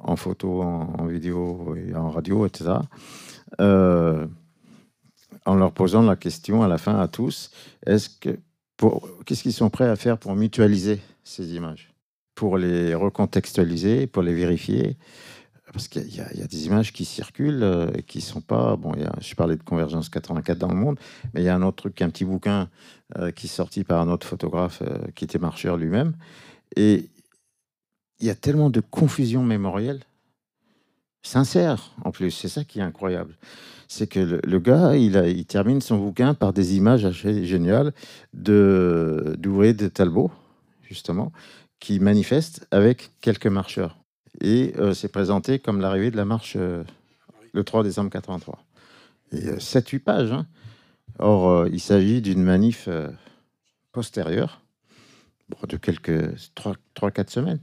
[0.00, 2.72] en photo, en, vidéo et en radio, etc.
[3.60, 4.26] Euh,
[5.44, 7.50] en leur posant la question à la fin à tous,
[7.86, 11.92] qu'est-ce qu'ils sont prêts à faire pour mutualiser ces images,
[12.34, 14.96] pour les recontextualiser, pour les vérifier?
[15.72, 18.74] Parce qu'il y, a- des images qui circulent euh, et qui sont pas.
[18.76, 20.98] Bon, il y a- je parlais de Convergence 84 dans le monde,
[21.34, 22.70] mais il y a un autre truc, un petit bouquin
[23.18, 24.82] euh, qui est sorti par un autre photographe
[25.14, 26.14] qui était marcheur lui-même.
[26.74, 27.10] Et
[28.20, 30.00] il y a tellement de confusion mémorielle,
[31.22, 33.36] sincère en plus, c'est ça qui est incroyable.
[33.88, 37.94] C'est que le, gars, il, termine son bouquin par des images assez géniales
[38.34, 40.30] de d'ouvriers de Talbot,
[40.82, 41.32] justement,
[41.80, 43.96] qui manifestent avec quelques marcheurs.
[44.42, 46.84] Et euh, c'est présenté comme l'arrivée de la marche euh,
[47.54, 48.58] le 3 décembre 83.
[49.32, 50.32] Et 7-8 pages.
[50.32, 50.46] hein.
[51.18, 53.08] Or, euh, il s'agit d'une manif euh,
[53.92, 54.60] postérieure,
[55.66, 56.36] de quelques
[56.96, 57.60] 3-4 semaines.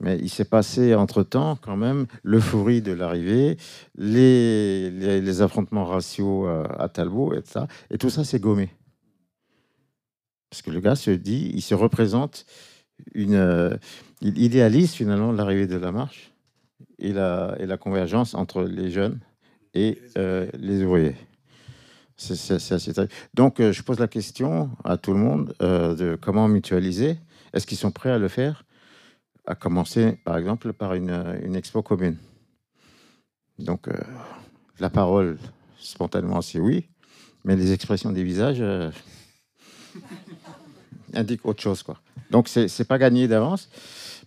[0.00, 3.58] Mais il s'est passé entre-temps quand même l'euphorie de l'arrivée,
[3.96, 7.68] les, les, affrontements raciaux euh, à Talbot, et ça.
[7.90, 8.70] Et tout ça, c'est gommé.
[10.48, 12.46] Parce que le gars se dit, il se représente
[13.14, 13.34] une...
[13.34, 13.76] euh,
[14.22, 16.32] il idéalise finalement l'arrivée de la marche
[16.98, 19.20] et la, et la convergence entre les jeunes
[19.74, 21.16] et euh, les ouvriers.
[22.16, 23.12] C'est assez terrible.
[23.32, 27.16] Donc, je pose la question à tout le monde de comment mutualiser.
[27.54, 28.64] Est-ce qu'ils sont prêts à le faire?
[29.50, 32.16] À commencer, par exemple, par une, euh, une expo commune.
[33.58, 33.94] Donc, euh,
[34.78, 35.38] la parole,
[35.76, 36.88] spontanément, c'est oui,
[37.44, 38.92] mais les expressions des visages euh,
[41.14, 41.82] indiquent autre chose.
[41.82, 41.98] Quoi.
[42.30, 43.68] Donc, c'est pas gagné d'avance.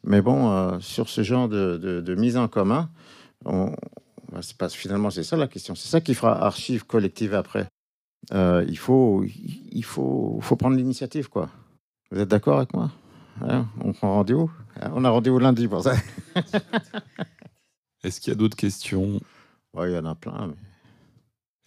[0.04, 2.90] Mais bon, sur ce genre de, de- mise en commun,
[3.46, 3.74] on,
[4.30, 5.74] bah, pas, finalement, c'est ça la question.
[5.74, 7.68] C'est ça qui fera archive collective après.
[8.34, 11.50] Il faut, il faut, faut prendre l'initiative, quoi.
[12.12, 12.92] Vous êtes d'accord avec moi?
[13.42, 15.96] Hein On prend rendez-vous Hein On a rendez-vous lundi pour ça.
[18.04, 19.20] Est-ce qu'il y a d'autres questions?
[19.74, 20.48] Ouais, il y en a plein.
[20.48, 20.56] mais-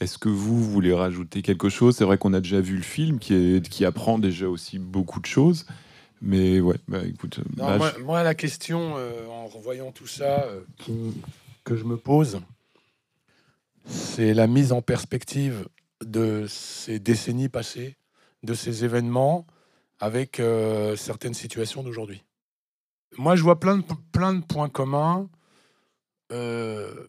[0.01, 1.97] Est-ce que vous voulez rajouter quelque chose?
[1.97, 5.21] C'est vrai qu'on a déjà vu le film qui, est, qui apprend déjà aussi beaucoup
[5.21, 5.67] de choses.
[6.23, 10.07] Mais ouais, bah écoute, Non, bah, moi, je- moi, la question, euh, en revoyant tout
[10.07, 11.15] ça, euh, qui-
[11.65, 12.41] que je me pose,
[13.87, 15.69] c'est la mise en perspective
[16.05, 17.97] de ces décennies passées,
[18.43, 19.47] de ces événements,
[20.01, 22.23] avec euh, certaines situations d'aujourd'hui.
[23.19, 25.29] Moi, je vois plein de, points communs.
[26.33, 27.07] Euh,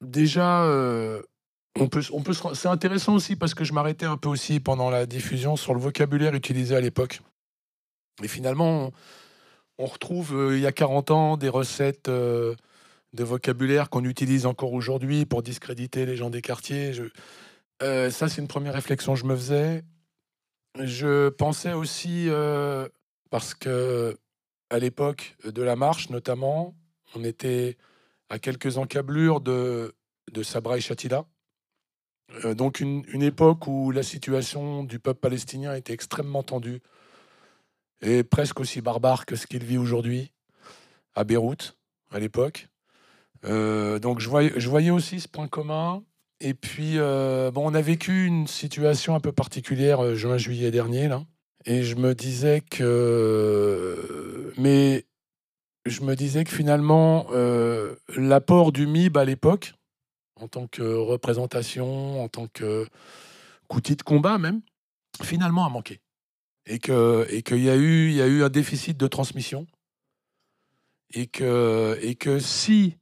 [0.00, 1.22] déjà, euh,
[2.54, 5.80] c'est intéressant aussi parce que je m'arrêtais un peu aussi pendant la diffusion sur le
[5.80, 7.20] vocabulaire utilisé à l'époque.
[8.22, 8.92] Et finalement,
[9.78, 12.56] on, retrouve il y a 40 ans des recettes de
[13.14, 16.92] vocabulaire qu'on utilise encore aujourd'hui pour discréditer les gens des quartiers.
[17.80, 19.82] Ça, c'est une première réflexion que je me faisais.
[20.78, 22.88] Je pensais aussi, euh,
[23.30, 24.16] parce que
[24.70, 26.76] à l'époque de la marche, notamment,
[27.14, 27.76] on était
[28.28, 29.94] à quelques encablures de,
[30.30, 31.24] de Sabra et Shatila.
[32.44, 36.80] Euh, donc une, une époque où la situation du peuple palestinien était extrêmement tendue
[38.02, 40.32] et presque aussi barbare que ce qu'il vit aujourd'hui
[41.14, 41.76] à Beyrouth,
[42.10, 42.68] à l'époque.
[43.44, 46.04] Euh, donc je voyais, je voyais aussi ce point commun.
[46.40, 51.08] Et puis, euh, bon, on a vécu une situation un peu particulière euh, juin-juillet dernier,
[51.08, 51.22] là.
[51.66, 54.54] Et je me disais que...
[54.56, 55.04] Mais
[55.84, 59.74] je me disais que finalement, euh, l'apport du MIB à l'époque,
[60.36, 62.86] en tant que représentation, en tant que
[63.68, 64.62] qu'outil de combat même,
[65.22, 66.00] finalement a manqué.
[66.66, 69.66] Et que et qu'il y a eu y a eu un déficit de transmission.
[71.12, 72.96] Et que et que si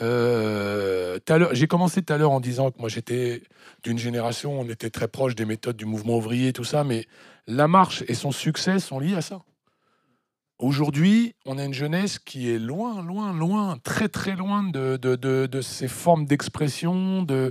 [0.00, 1.18] euh,
[1.52, 3.42] j'ai commencé tout à l'heure en disant que moi j'étais
[3.82, 7.06] d'une génération, on était très proche des méthodes du mouvement ouvrier, tout ça, mais
[7.46, 9.42] la marche et son succès sont liés à ça.
[10.58, 15.88] Aujourd'hui, on a une jeunesse qui est loin, loin, loin, très, très loin de, ces
[15.88, 17.50] formes d'expression, de,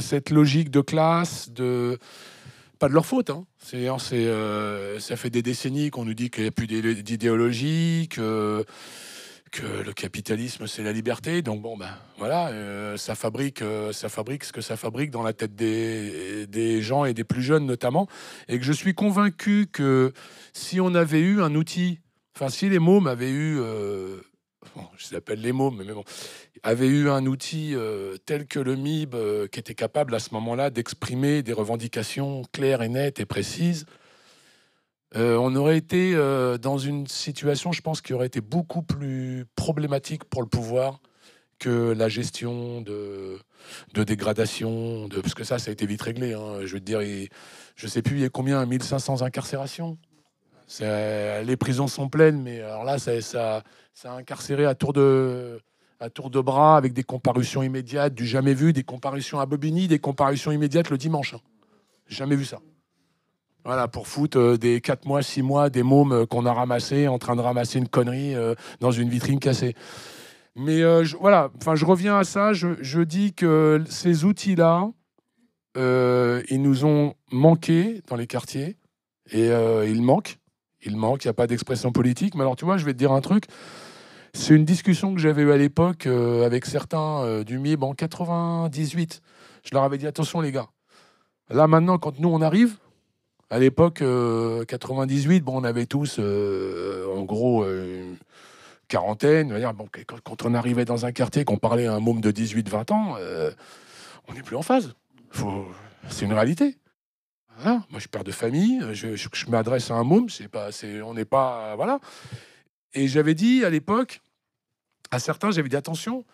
[0.00, 1.98] cette logique de classe, de
[2.78, 3.30] pas de leur faute.
[3.30, 3.44] Hein.
[3.58, 8.08] C'est, euh, ça fait des décennies qu'on nous dit qu'il n'y a plus d'idé- d'idéologie,
[8.08, 8.64] que,
[9.54, 11.40] que le capitalisme c'est la liberté.
[11.40, 15.22] Donc bon, ben voilà, euh, ça fabrique, euh, ça fabrique ce que ça fabrique dans
[15.22, 18.08] la tête des, des gens et des plus jeunes notamment.
[18.48, 20.12] Et que je suis convaincu que
[20.52, 22.00] si on avait eu un outil
[22.36, 24.16] Enfin, si les mômes avaient eu, euh,
[24.96, 26.02] je les appelle les mômes, mais bon,
[26.64, 27.76] avaient eu un outil
[28.26, 29.14] tel que le MIB,
[29.52, 33.86] qui était capable à ce moment-là d'exprimer des revendications claires et nettes et précises,
[35.16, 39.46] euh, on aurait été euh, dans une situation, je pense, qui aurait été beaucoup plus
[39.54, 41.00] problématique pour le pouvoir
[41.58, 43.38] que la gestion de,
[43.94, 46.34] dégradation, de, parce que ça, ça a été vite réglé.
[46.34, 46.60] hein.
[46.64, 47.00] Je veux dire,
[47.76, 49.96] je sais plus, y a combien 1500 incarcérations?
[50.80, 53.62] Les prisons sont pleines, mais là, ça,
[54.04, 55.60] a incarcéré à tour, de,
[56.00, 59.86] à tour de bras avec des comparutions immédiates, du jamais vu, des comparutions à Bobigny,
[59.86, 61.34] des comparutions immédiates le dimanche.
[61.34, 61.40] hein.
[62.08, 62.58] Jamais vu ça.
[63.64, 67.08] Voilà, pour foutre euh, des 4 mois, 6 mois, des mômes euh, qu'on a ramassés
[67.08, 69.74] en train de ramasser une connerie euh, dans une vitrine cassée.
[70.54, 70.82] Mais
[71.18, 72.52] voilà, enfin, je reviens à ça.
[72.52, 74.88] Je, dis que ces outils-là,
[75.76, 78.76] ils nous ont manqué dans les quartiers
[79.32, 80.38] et ils manquent.
[80.86, 82.36] Il manque, il n'y a pas d'expression politique.
[82.36, 83.46] Mais alors, tu vois, je vais te dire un truc.
[84.32, 89.22] C'est une discussion que j'avais eue à l'époque avec certains du MIB en 98.
[89.64, 90.68] Je leur avais dit attention, les gars.
[91.50, 92.76] Là, maintenant, quand nous, on arrive,
[93.54, 98.16] à l'époque, euh, 98, bon, on avait tous, euh, en gros, euh, une
[98.88, 99.56] quarantaine.
[99.76, 99.88] bon,
[100.24, 103.52] quand, on arrivait dans un quartier, qu'on parlait à un môme de 18-20 ans, euh,
[104.26, 104.96] on n'est plus en phase.
[105.30, 105.68] Faut...
[106.08, 106.76] C'est une réalité.
[107.64, 110.70] Moi, je suis père de famille, je, m'adresse à un môme, c'est pas,
[111.04, 112.00] on n'est pas, voilà.
[112.92, 114.20] Et j'avais dit à l'époque,
[115.12, 116.24] à certains, j'avais dit attention,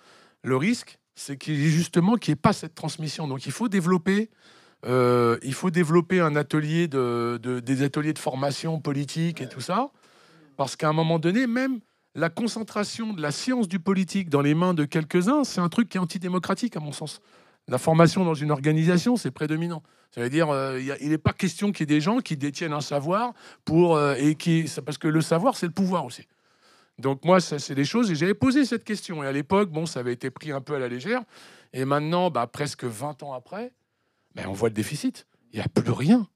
[0.43, 3.29] le risque, c'est qu'il justement qu'il n'y ait pas cette transmission.
[3.29, 4.31] Donc, il faut développer,
[4.87, 9.61] euh, il faut développer un atelier de, de- des ateliers de formation politique et tout
[9.61, 9.91] ça,
[10.57, 11.81] parce qu'à un moment donné, même
[12.15, 15.89] la concentration de la science du politique dans les mains de quelques-uns, c'est un truc
[15.89, 17.21] qui est antidémocratique à mon sens.
[17.69, 19.83] La formation dans une organisation, c'est prédominant.
[20.13, 22.73] Ça veut dire, euh, il n'est pas question qu'il y ait des gens qui détiennent
[22.73, 23.33] un savoir
[23.65, 26.27] pour euh, et qui, parce que le savoir, c'est le pouvoir aussi.
[26.99, 29.23] Donc moi, c'est des choses et j'avais posé cette question.
[29.23, 31.23] Et à l'époque, bon, ça avait été pris un peu à la légère.
[31.73, 33.73] Et maintenant, bah, presque 20 ans après,
[34.35, 35.27] ben, on voit le déficit.
[35.53, 36.29] Il n'y a plus rien.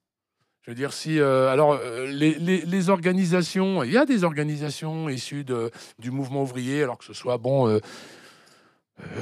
[0.62, 1.20] Je veux dire, si.
[1.20, 6.42] euh, alors, euh, les, les- organisations, il y a des organisations issues de- du mouvement
[6.42, 7.80] ouvrier, alors que ce soit, bon, euh,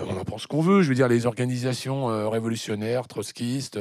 [0.07, 0.83] on en pense qu'on veut.
[0.83, 3.79] Je veux dire, les organisations révolutionnaires, trotskistes,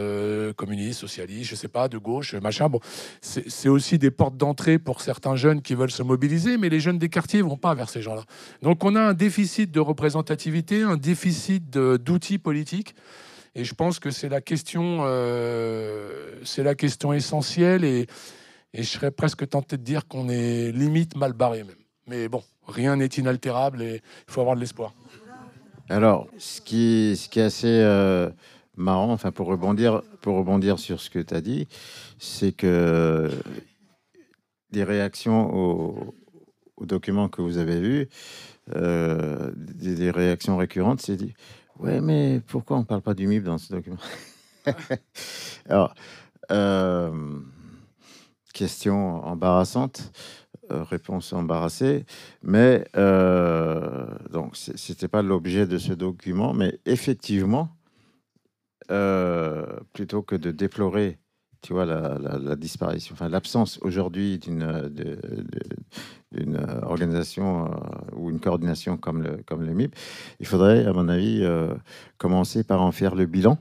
[0.55, 2.67] communistes, socialistes, je sais pas, de gauche, machin.
[2.69, 2.79] Bon,
[3.21, 6.97] c'est aussi des portes d'entrée pour certains jeunes qui veulent se mobiliser, mais les jeunes
[6.97, 8.23] des quartiers vont pas vers ces gens-là.
[8.61, 12.95] Donc, on a un déficit de représentativité, un déficit d'outils politiques.
[13.55, 17.83] Et je pense que c'est la question, euh, c'est la question essentielle.
[17.83, 18.07] Et,
[18.73, 21.75] je serais presque tenté de dire qu'on est limite mal barré même.
[22.07, 24.93] Mais bon, rien n'est inaltérable et il faut avoir de l'espoir.
[25.89, 28.29] Alors, ce qui, ce qui est assez euh,
[28.77, 31.67] marrant, enfin pour rebondir, pour rebondir sur ce que tu as dit,
[32.17, 33.29] c'est que
[34.71, 36.15] des réactions au,
[36.77, 38.07] au document que vous avez vu,
[38.75, 41.33] euh, des réactions récurrentes, c'est dit
[41.81, 43.97] ouais, mais pourquoi on parle pas du MIB dans ce document?
[45.69, 45.93] Alors,
[46.51, 47.39] euh,
[48.53, 50.11] question embarrassante,
[50.71, 52.05] euh, réponse embarrassée,
[52.43, 54.55] mais euh, donc
[55.07, 57.69] pas l'objet de ce document, mais effectivement,
[58.91, 61.17] euh, plutôt que de déplorer,
[61.61, 64.89] tu vois, la, disparition, enfin l'absence aujourd'hui d'une euh,
[66.37, 69.95] euh, organisation euh, ou une coordination comme le, comme le MIP,
[70.39, 71.45] il faudrait, à mon avis,
[72.17, 73.59] commencer par en faire le bilan.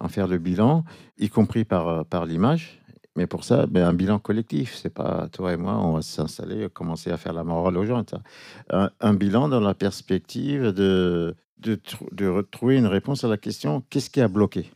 [0.00, 0.84] En faire le bilan,
[1.18, 2.80] y compris par, par l'image.
[3.16, 4.76] Mais pour ça, ben, un bilan collectif.
[4.76, 8.04] C'est pas toi et moi, on va s'installer, commencer à faire la morale aux gens.
[8.70, 11.80] Un, bilan dans la perspective de, de,
[12.12, 14.70] de retrouver une réponse à la question qu'est-ce qui a bloqué?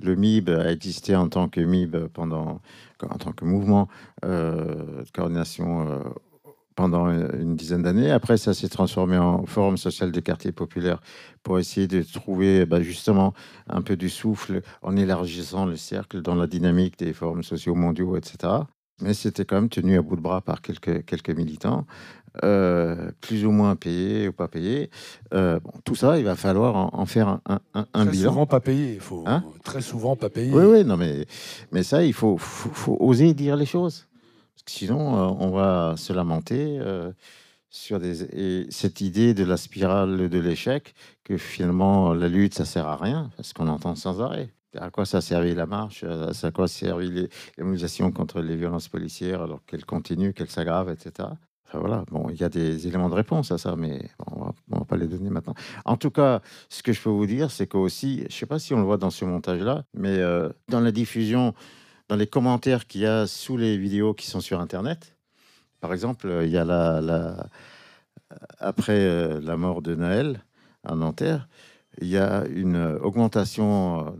[0.00, 2.60] Le MIB a existé en tant que MIB pendant,
[3.02, 3.88] en tant que mouvement
[4.24, 6.00] euh, de coordination euh,
[6.74, 8.10] pendant une dizaine d'années.
[8.10, 11.00] Après, ça s'est transformé en forum social des quartiers populaires
[11.42, 13.32] pour essayer de trouver bah, justement
[13.68, 18.16] un peu du souffle en élargissant le cercle dans la dynamique des forums sociaux mondiaux,
[18.16, 18.52] etc.
[19.00, 21.86] Mais c'était quand même tenu à bout de bras par quelques militants,
[22.44, 24.90] euh, plus ou moins payés ou pas payés.
[25.34, 27.40] Euh, bon, tout ça, il va falloir en, en faire un,
[27.74, 28.30] un- très bilan.
[28.30, 28.94] souvent pas payé.
[28.94, 30.52] Il faut Hein très souvent pas payé.
[30.52, 31.26] Oui, oui, non, mais,
[31.72, 34.06] mais ça, il faut, faut, faut oser dire les choses.
[34.54, 37.12] Parce que sinon, euh, on va se lamenter euh,
[37.70, 42.64] sur des, et cette idée de la spirale de l'échec, que finalement, la lutte, ça
[42.64, 44.50] sert à rien, parce qu'on entend sans arrêt.
[44.78, 46.04] À quoi ça a servi la marche?
[46.04, 47.28] À quoi les
[47.58, 51.28] mobilisations contre les violences policières, alors qu'elles continuent, qu'elles s'aggravent, etc.
[51.66, 54.78] Enfin, voilà, bon, il y a des éléments de réponse à ça, mais on on
[54.78, 55.54] va pas les donner maintenant.
[55.84, 58.58] En tout cas, ce que je peux vous dire, c'est qu'aussi, je ne sais pas
[58.58, 61.54] si on le voit dans ce montage-là, mais euh, dans la diffusion,
[62.08, 65.16] dans les commentaires qu'il y a sous les vidéos qui sont sur Internet,
[65.80, 67.48] par exemple, il y a la,
[68.58, 70.42] après euh, la mort de Naël
[70.84, 71.48] à Nanterre,
[72.00, 74.10] il y a une augmentation euh,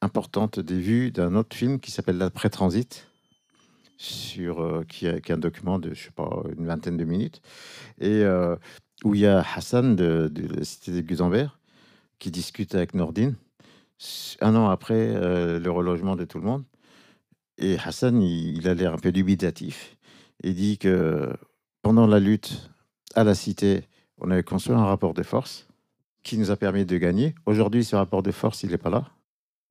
[0.00, 3.08] importante des vues d'un autre film qui s'appelle L'après-transit,
[4.02, 7.40] sur, euh, qui, est, un document de, je sais pas, une vingtaine de minutes,
[8.00, 8.56] et euh,
[9.04, 11.50] où il y a Hassan de, de la cité des Gutenberg
[12.18, 13.34] qui discute avec Nordine
[14.40, 16.64] un an après euh, le relogement de tout le monde.
[17.58, 19.96] Et Hassan, il, il a l'air un peu dubitatif.
[20.42, 21.32] Il dit que
[21.82, 22.70] pendant la lutte
[23.14, 23.84] à la cité,
[24.18, 25.68] on avait construit un rapport de force
[26.24, 27.34] qui nous a permis de gagner.
[27.46, 29.04] Aujourd'hui, ce rapport de force, il n'est pas là.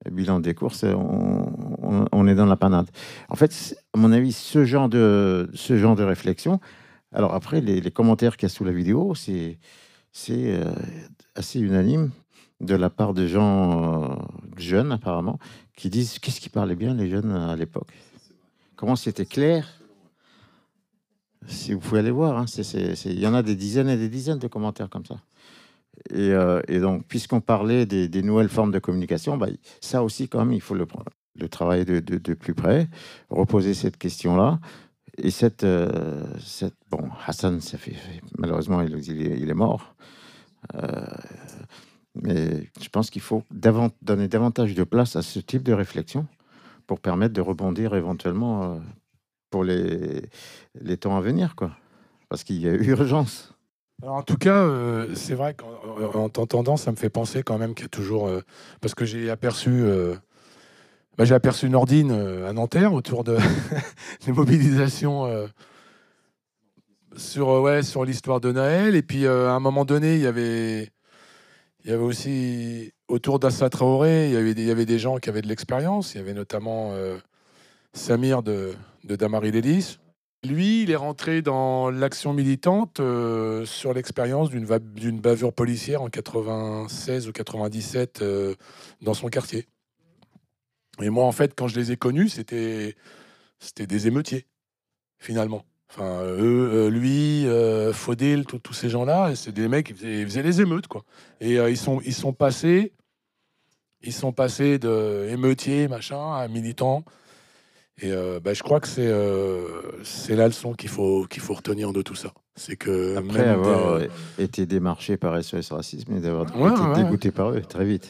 [0.05, 1.40] Le bilan des courses, on,
[2.11, 2.89] on- est dans la panade.
[3.29, 6.59] En fait, à mon avis, ce genre de, ce genre de réflexion.
[7.13, 9.57] Alors après, les, commentaires qu'il y a sous la vidéo, c'est
[10.29, 10.73] euh,
[11.35, 12.11] assez unanime
[12.61, 14.15] de la part de gens euh,
[14.57, 15.39] jeunes, apparemment,
[15.75, 17.91] qui disent qu'est-ce qui parlait bien les jeunes à l'époque.
[18.75, 19.67] Comment c'était clair?
[21.47, 24.37] Si vous pouvez aller voir, hein, il y en a des dizaines et des dizaines
[24.37, 25.15] de commentaires comme ça.
[26.09, 29.47] Et, euh, donc, puisqu'on parlait des, nouvelles formes de communication, bah,
[29.81, 30.85] ça aussi, quand même, il faut le,
[31.39, 32.89] le travailler de, de- plus près,
[33.29, 34.59] reposer cette question-là.
[35.17, 37.95] Et cette, euh, cette- bon, Hassan, ça fait,
[38.37, 39.95] malheureusement, il, il est, mort.
[40.75, 41.05] Euh,
[42.15, 46.27] mais je pense qu'il faut donner davantage de place à ce type de réflexion
[46.87, 48.79] pour permettre de rebondir éventuellement euh,
[49.49, 50.21] pour les,
[50.79, 51.71] les temps à venir, quoi.
[52.29, 53.53] Parce qu'il y a urgence.
[54.01, 54.65] Alors, en tout cas,
[55.13, 58.29] c'est vrai qu'en en t'entendant, ça me fait penser quand même qu'il y a toujours.
[58.79, 59.83] parce que j'ai aperçu.
[61.17, 63.37] Bah, j'ai aperçu Nordine euh, à Nanterre autour de
[64.25, 65.47] des mobilisations euh,
[67.15, 68.95] sur, euh, ouais, sur l'histoire de Naël.
[68.95, 70.89] Et puis, à un moment donné, il y avait,
[71.83, 72.93] il y avait aussi.
[73.07, 76.15] Autour d'Assa Traoré, il y, avait il y avait des gens qui avaient de l'expérience.
[76.15, 76.93] Il y avait notamment
[77.91, 79.99] Samir de, de Lélis.
[80.43, 83.01] Lui, il est rentré dans l'action militante
[83.65, 88.55] sur l'expérience d'une bavure policière en 96 ou 97 euh,
[89.01, 89.67] dans son quartier.
[91.01, 92.95] Et moi, en fait, quand je les ai connus, c'était
[93.59, 94.45] c'était des émeutiers,
[95.19, 95.65] finalement.
[95.89, 100.25] Enfin, eux, euh, lui, euh, Faudel, tous ces gens-là, c'est des mecs qui faisaient, ils
[100.25, 101.03] faisaient les émeutes, quoi.
[101.41, 102.93] Et euh, ils sont ils sont passés
[104.03, 107.03] ils sont passés de émeutiers, machin, à militants.
[108.01, 111.53] Et euh, bah, je crois que c'est euh, c'est la leçon qu'il faut, qu'il faut
[111.53, 112.33] retenir de tout ça.
[112.55, 114.01] C'est que Après avoir
[114.39, 117.03] été démarché par SOS Racisme et d'avoir Ouais, été ouais, ouais.
[117.03, 118.09] dégoûté par eux très vite.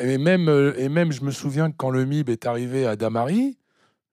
[0.00, 2.96] Et même, euh, et même, je me souviens que quand le MIB est arrivé à
[2.96, 3.56] Damary,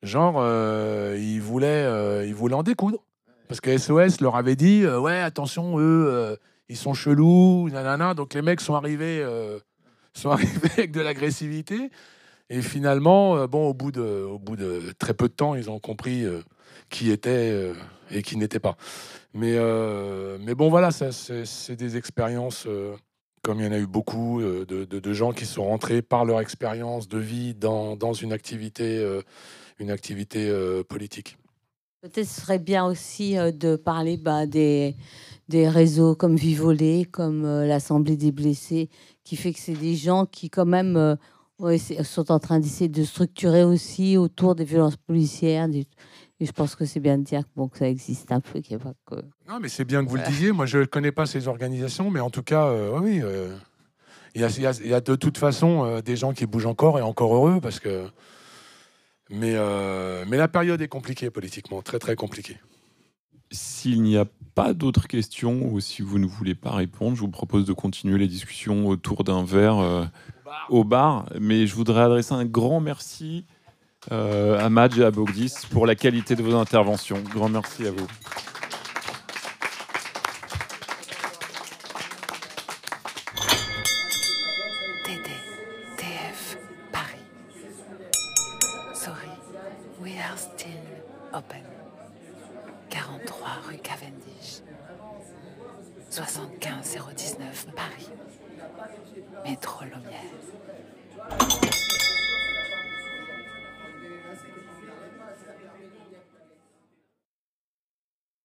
[0.01, 3.03] genre, euh, ils, voulaient, euh, ils voulaient en découdre.
[3.47, 6.37] Parce que SOS leur avait dit, ouais, attention, eux,
[6.67, 8.13] ils sont chelous, nanana.
[8.13, 9.25] Donc les mecs sont arrivés,
[10.13, 11.89] sont arrivés avec de l'agressivité.
[12.49, 15.79] Et finalement, bon, au bout, de, au bout de très peu de temps, ils ont
[15.79, 16.25] compris
[16.89, 17.71] qui était
[18.11, 18.75] et qui n'était pas.
[19.33, 19.57] Mais,
[20.41, 22.67] mais bon, voilà, c'est des expériences,
[23.47, 26.41] comme il y en a eu beaucoup, euh, de, gens qui sont rentrés par leur
[26.41, 29.21] expérience de vie dans, dans une activité, euh,
[29.79, 31.37] une activité euh, politique.
[32.01, 34.97] Peut-être serait bien aussi de parler bah, des,
[35.47, 38.89] des réseaux comme Vivolé, comme l'Assemblée des blessés,
[39.23, 41.17] qui fait que c'est des gens qui quand même
[42.03, 45.69] sont en train d'essayer de structurer aussi autour des violences policières.
[46.39, 48.59] Et je pense que c'est bien de dire que, bon, que ça existe un peu,
[48.61, 49.15] qu'il n'y a pas que...
[49.47, 50.51] Non, mais c'est bien que vous le disiez.
[50.51, 53.55] Moi, je ne connais pas ces organisations, mais en tout cas, euh, oui, euh,
[54.35, 56.33] il y, a, il y a- il y a de toute façon euh, des gens
[56.33, 58.07] qui bougent encore et encore heureux parce que.
[59.29, 62.57] Mais, euh, mais la période est compliquée politiquement, très très compliquée.
[63.51, 67.29] S'il n'y a pas d'autres questions ou si vous ne voulez pas répondre, je vous
[67.29, 70.05] propose de continuer les discussions autour d'un verre euh,
[70.69, 71.29] au bar.
[71.41, 73.45] Mais je voudrais adresser un grand merci
[74.11, 77.21] euh, à Madj et à Bogdis pour la qualité de vos interventions.
[77.33, 78.07] Grand merci à vous.